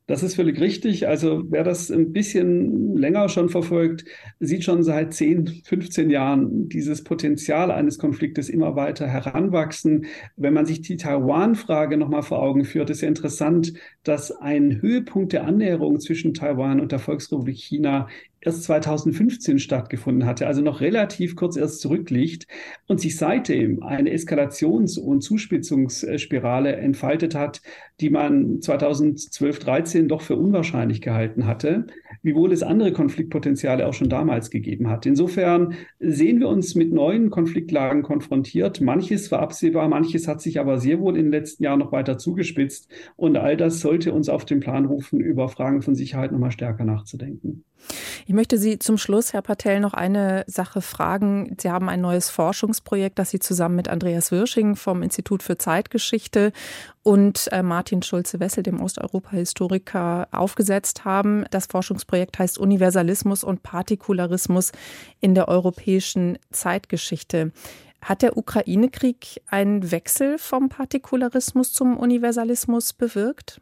Das 0.06 0.22
ist 0.24 0.34
völlig 0.34 0.60
richtig. 0.60 1.06
Also 1.06 1.44
wer 1.48 1.62
das 1.62 1.90
ein 1.90 2.12
bisschen 2.12 2.96
länger 2.96 3.28
schon 3.28 3.48
verfolgt, 3.48 4.04
sieht 4.40 4.64
schon 4.64 4.82
seit 4.82 5.14
10, 5.14 5.62
15 5.64 6.10
Jahren 6.10 6.68
dieses 6.68 7.04
Potenzial 7.04 7.70
eines 7.70 7.98
Konfliktes 7.98 8.48
immer 8.48 8.74
weiter 8.74 9.06
heranwachsen. 9.06 10.06
Wenn 10.36 10.54
man 10.54 10.66
sich 10.66 10.82
die 10.82 10.96
Taiwan-Frage 10.96 11.96
nochmal 11.96 12.22
vor 12.22 12.42
Augen 12.42 12.64
führt, 12.64 12.90
ist 12.90 13.02
ja 13.02 13.08
interessant, 13.08 13.74
dass 14.02 14.32
ein 14.32 14.82
Höhepunkt 14.82 15.32
der 15.32 15.44
Annäherung 15.44 16.00
zwischen 16.00 16.34
Taiwan 16.34 16.80
und 16.80 16.90
der 16.90 16.98
Volksrepublik 16.98 17.56
China 17.56 18.08
erst 18.42 18.64
2015 18.64 19.58
stattgefunden 19.58 20.26
hatte, 20.26 20.46
also 20.46 20.62
noch 20.62 20.80
relativ 20.80 21.36
kurz 21.36 21.56
erst 21.56 21.80
zurückliegt 21.80 22.46
und 22.88 23.00
sich 23.00 23.16
seitdem 23.16 23.82
eine 23.82 24.10
Eskalations- 24.12 24.98
und 24.98 25.22
Zuspitzungsspirale 25.22 26.76
entfaltet 26.76 27.34
hat, 27.34 27.62
die 28.00 28.10
man 28.10 28.60
2012, 28.60 29.60
13 29.60 30.08
doch 30.08 30.22
für 30.22 30.36
unwahrscheinlich 30.36 31.00
gehalten 31.00 31.46
hatte, 31.46 31.86
wiewohl 32.22 32.52
es 32.52 32.62
andere 32.62 32.92
Konfliktpotenziale 32.92 33.86
auch 33.86 33.94
schon 33.94 34.08
damals 34.08 34.50
gegeben 34.50 34.90
hat. 34.90 35.06
Insofern 35.06 35.74
sehen 36.00 36.40
wir 36.40 36.48
uns 36.48 36.74
mit 36.74 36.92
neuen 36.92 37.30
Konfliktlagen 37.30 38.02
konfrontiert. 38.02 38.80
Manches 38.80 39.30
war 39.30 39.40
absehbar, 39.40 39.88
manches 39.88 40.26
hat 40.26 40.40
sich 40.40 40.58
aber 40.58 40.78
sehr 40.78 41.00
wohl 41.00 41.16
in 41.16 41.26
den 41.26 41.32
letzten 41.32 41.62
Jahren 41.62 41.78
noch 41.78 41.92
weiter 41.92 42.18
zugespitzt 42.18 42.90
und 43.16 43.36
all 43.36 43.56
das 43.56 43.80
sollte 43.80 44.12
uns 44.12 44.28
auf 44.28 44.44
den 44.44 44.60
Plan 44.60 44.84
rufen, 44.84 45.20
über 45.20 45.48
Fragen 45.48 45.82
von 45.82 45.94
Sicherheit 45.94 46.32
nochmal 46.32 46.50
stärker 46.50 46.84
nachzudenken. 46.84 47.64
Ich 48.32 48.34
möchte 48.34 48.56
Sie 48.56 48.78
zum 48.78 48.96
Schluss, 48.96 49.34
Herr 49.34 49.42
Patel, 49.42 49.78
noch 49.80 49.92
eine 49.92 50.44
Sache 50.46 50.80
fragen. 50.80 51.54
Sie 51.60 51.70
haben 51.70 51.90
ein 51.90 52.00
neues 52.00 52.30
Forschungsprojekt, 52.30 53.18
das 53.18 53.28
Sie 53.28 53.40
zusammen 53.40 53.76
mit 53.76 53.88
Andreas 53.88 54.32
Wirsching 54.32 54.74
vom 54.74 55.02
Institut 55.02 55.42
für 55.42 55.58
Zeitgeschichte 55.58 56.52
und 57.02 57.52
äh, 57.52 57.62
Martin 57.62 58.00
Schulze-Wessel, 58.00 58.62
dem 58.62 58.80
Osteuropa-Historiker, 58.80 60.28
aufgesetzt 60.32 61.04
haben. 61.04 61.44
Das 61.50 61.66
Forschungsprojekt 61.66 62.38
heißt 62.38 62.56
Universalismus 62.56 63.44
und 63.44 63.62
Partikularismus 63.62 64.72
in 65.20 65.34
der 65.34 65.48
europäischen 65.48 66.38
Zeitgeschichte. 66.52 67.52
Hat 68.00 68.22
der 68.22 68.38
Ukraine-Krieg 68.38 69.42
einen 69.48 69.90
Wechsel 69.90 70.38
vom 70.38 70.70
Partikularismus 70.70 71.74
zum 71.74 71.98
Universalismus 71.98 72.94
bewirkt? 72.94 73.60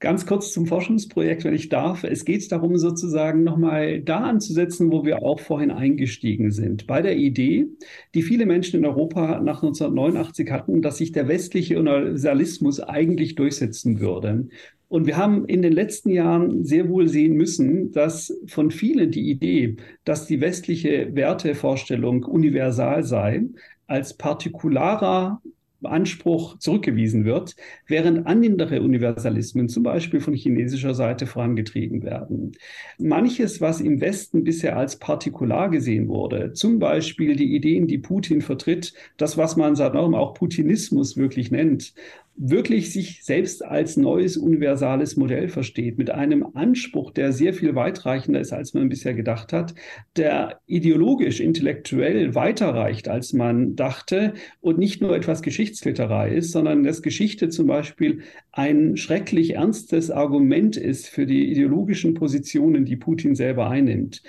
Ganz 0.00 0.24
kurz 0.24 0.50
zum 0.50 0.64
Forschungsprojekt, 0.64 1.44
wenn 1.44 1.54
ich 1.54 1.68
darf. 1.68 2.04
Es 2.04 2.24
geht 2.24 2.50
darum, 2.50 2.78
sozusagen 2.78 3.44
nochmal 3.44 4.00
da 4.00 4.20
anzusetzen, 4.20 4.90
wo 4.90 5.04
wir 5.04 5.22
auch 5.22 5.40
vorhin 5.40 5.70
eingestiegen 5.70 6.52
sind. 6.52 6.86
Bei 6.86 7.02
der 7.02 7.18
Idee, 7.18 7.66
die 8.14 8.22
viele 8.22 8.46
Menschen 8.46 8.78
in 8.78 8.86
Europa 8.86 9.40
nach 9.40 9.62
1989 9.62 10.50
hatten, 10.50 10.80
dass 10.80 10.96
sich 10.96 11.12
der 11.12 11.28
westliche 11.28 11.78
Universalismus 11.78 12.80
eigentlich 12.80 13.34
durchsetzen 13.34 14.00
würde. 14.00 14.48
Und 14.88 15.06
wir 15.06 15.18
haben 15.18 15.44
in 15.44 15.60
den 15.60 15.74
letzten 15.74 16.08
Jahren 16.08 16.64
sehr 16.64 16.88
wohl 16.88 17.06
sehen 17.06 17.34
müssen, 17.34 17.92
dass 17.92 18.34
von 18.46 18.70
vielen 18.70 19.10
die 19.10 19.30
Idee, 19.30 19.76
dass 20.04 20.26
die 20.26 20.40
westliche 20.40 21.14
Wertevorstellung 21.14 22.24
universal 22.24 23.04
sei, 23.04 23.42
als 23.86 24.16
partikularer 24.16 25.42
Anspruch 25.82 26.58
zurückgewiesen 26.58 27.24
wird, 27.24 27.56
während 27.86 28.26
andere 28.26 28.82
Universalismen 28.82 29.68
zum 29.68 29.82
Beispiel 29.82 30.20
von 30.20 30.34
chinesischer 30.34 30.94
Seite 30.94 31.26
vorangetrieben 31.26 32.02
werden. 32.02 32.52
Manches, 32.98 33.60
was 33.60 33.80
im 33.80 34.00
Westen 34.00 34.44
bisher 34.44 34.76
als 34.76 34.98
partikular 34.98 35.70
gesehen 35.70 36.08
wurde, 36.08 36.52
zum 36.52 36.78
Beispiel 36.78 37.36
die 37.36 37.54
Ideen, 37.54 37.86
die 37.86 37.98
Putin 37.98 38.42
vertritt, 38.42 38.94
das, 39.16 39.36
was 39.36 39.56
man 39.56 39.76
seit 39.76 39.94
auch 39.96 40.34
Putinismus 40.34 41.16
wirklich 41.16 41.50
nennt, 41.50 41.94
wirklich 42.36 42.92
sich 42.92 43.22
selbst 43.22 43.64
als 43.64 43.96
neues 43.96 44.36
universales 44.36 45.16
Modell 45.16 45.48
versteht, 45.48 45.98
mit 45.98 46.10
einem 46.10 46.46
Anspruch, 46.54 47.10
der 47.10 47.32
sehr 47.32 47.52
viel 47.52 47.74
weitreichender 47.74 48.40
ist, 48.40 48.52
als 48.52 48.72
man 48.72 48.88
bisher 48.88 49.14
gedacht 49.14 49.52
hat, 49.52 49.74
der 50.16 50.60
ideologisch, 50.66 51.40
intellektuell 51.40 52.34
weiterreicht, 52.34 53.08
als 53.08 53.32
man 53.32 53.76
dachte 53.76 54.34
und 54.60 54.78
nicht 54.78 55.02
nur 55.02 55.14
etwas 55.14 55.42
Geschichtsklitterei 55.42 56.34
ist, 56.34 56.52
sondern 56.52 56.82
dass 56.82 57.02
Geschichte 57.02 57.50
zum 57.50 57.66
Beispiel 57.66 58.22
ein 58.52 58.96
schrecklich 58.96 59.54
ernstes 59.54 60.10
Argument 60.10 60.76
ist 60.76 61.08
für 61.08 61.26
die 61.26 61.50
ideologischen 61.50 62.14
Positionen, 62.14 62.84
die 62.84 62.96
Putin 62.96 63.34
selber 63.34 63.68
einnimmt. 63.68 64.22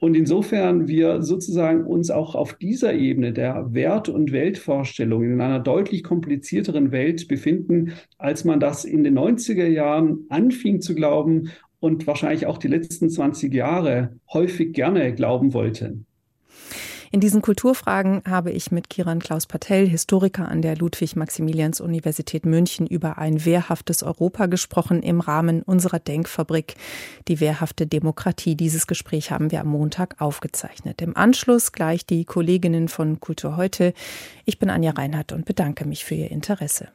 Und 0.00 0.16
insofern 0.16 0.86
wir 0.86 1.22
sozusagen 1.22 1.84
uns 1.84 2.10
auch 2.10 2.34
auf 2.34 2.54
dieser 2.54 2.94
Ebene 2.94 3.32
der 3.32 3.74
Wert- 3.74 4.08
und 4.08 4.32
Weltvorstellungen 4.32 5.32
in 5.32 5.40
einer 5.40 5.58
deutlich 5.58 6.04
komplizierteren 6.04 6.92
Welt 6.92 7.26
befinden, 7.26 7.94
als 8.16 8.44
man 8.44 8.60
das 8.60 8.84
in 8.84 9.02
den 9.02 9.18
90er 9.18 9.66
Jahren 9.66 10.26
anfing 10.28 10.80
zu 10.80 10.94
glauben 10.94 11.50
und 11.80 12.06
wahrscheinlich 12.06 12.46
auch 12.46 12.58
die 12.58 12.68
letzten 12.68 13.10
20 13.10 13.52
Jahre 13.52 14.16
häufig 14.32 14.72
gerne 14.72 15.14
glauben 15.14 15.52
wollte. 15.52 15.98
In 17.10 17.20
diesen 17.20 17.40
Kulturfragen 17.40 18.22
habe 18.26 18.50
ich 18.50 18.70
mit 18.70 18.90
Kiran 18.90 19.18
Klaus 19.20 19.46
Patel, 19.46 19.86
Historiker 19.88 20.48
an 20.48 20.60
der 20.60 20.76
Ludwig-Maximilians-Universität 20.76 22.44
München, 22.44 22.86
über 22.86 23.16
ein 23.16 23.44
wehrhaftes 23.44 24.02
Europa 24.02 24.46
gesprochen 24.46 25.02
im 25.02 25.20
Rahmen 25.20 25.62
unserer 25.62 26.00
Denkfabrik, 26.00 26.74
die 27.26 27.40
wehrhafte 27.40 27.86
Demokratie. 27.86 28.56
Dieses 28.56 28.86
Gespräch 28.86 29.30
haben 29.30 29.50
wir 29.50 29.60
am 29.60 29.68
Montag 29.68 30.20
aufgezeichnet. 30.20 31.00
Im 31.00 31.16
Anschluss 31.16 31.72
gleich 31.72 32.04
die 32.04 32.26
Kolleginnen 32.26 32.88
von 32.88 33.20
Kultur 33.20 33.56
heute. 33.56 33.94
Ich 34.44 34.58
bin 34.58 34.68
Anja 34.68 34.90
Reinhardt 34.90 35.32
und 35.32 35.46
bedanke 35.46 35.86
mich 35.86 36.04
für 36.04 36.14
Ihr 36.14 36.30
Interesse. 36.30 36.88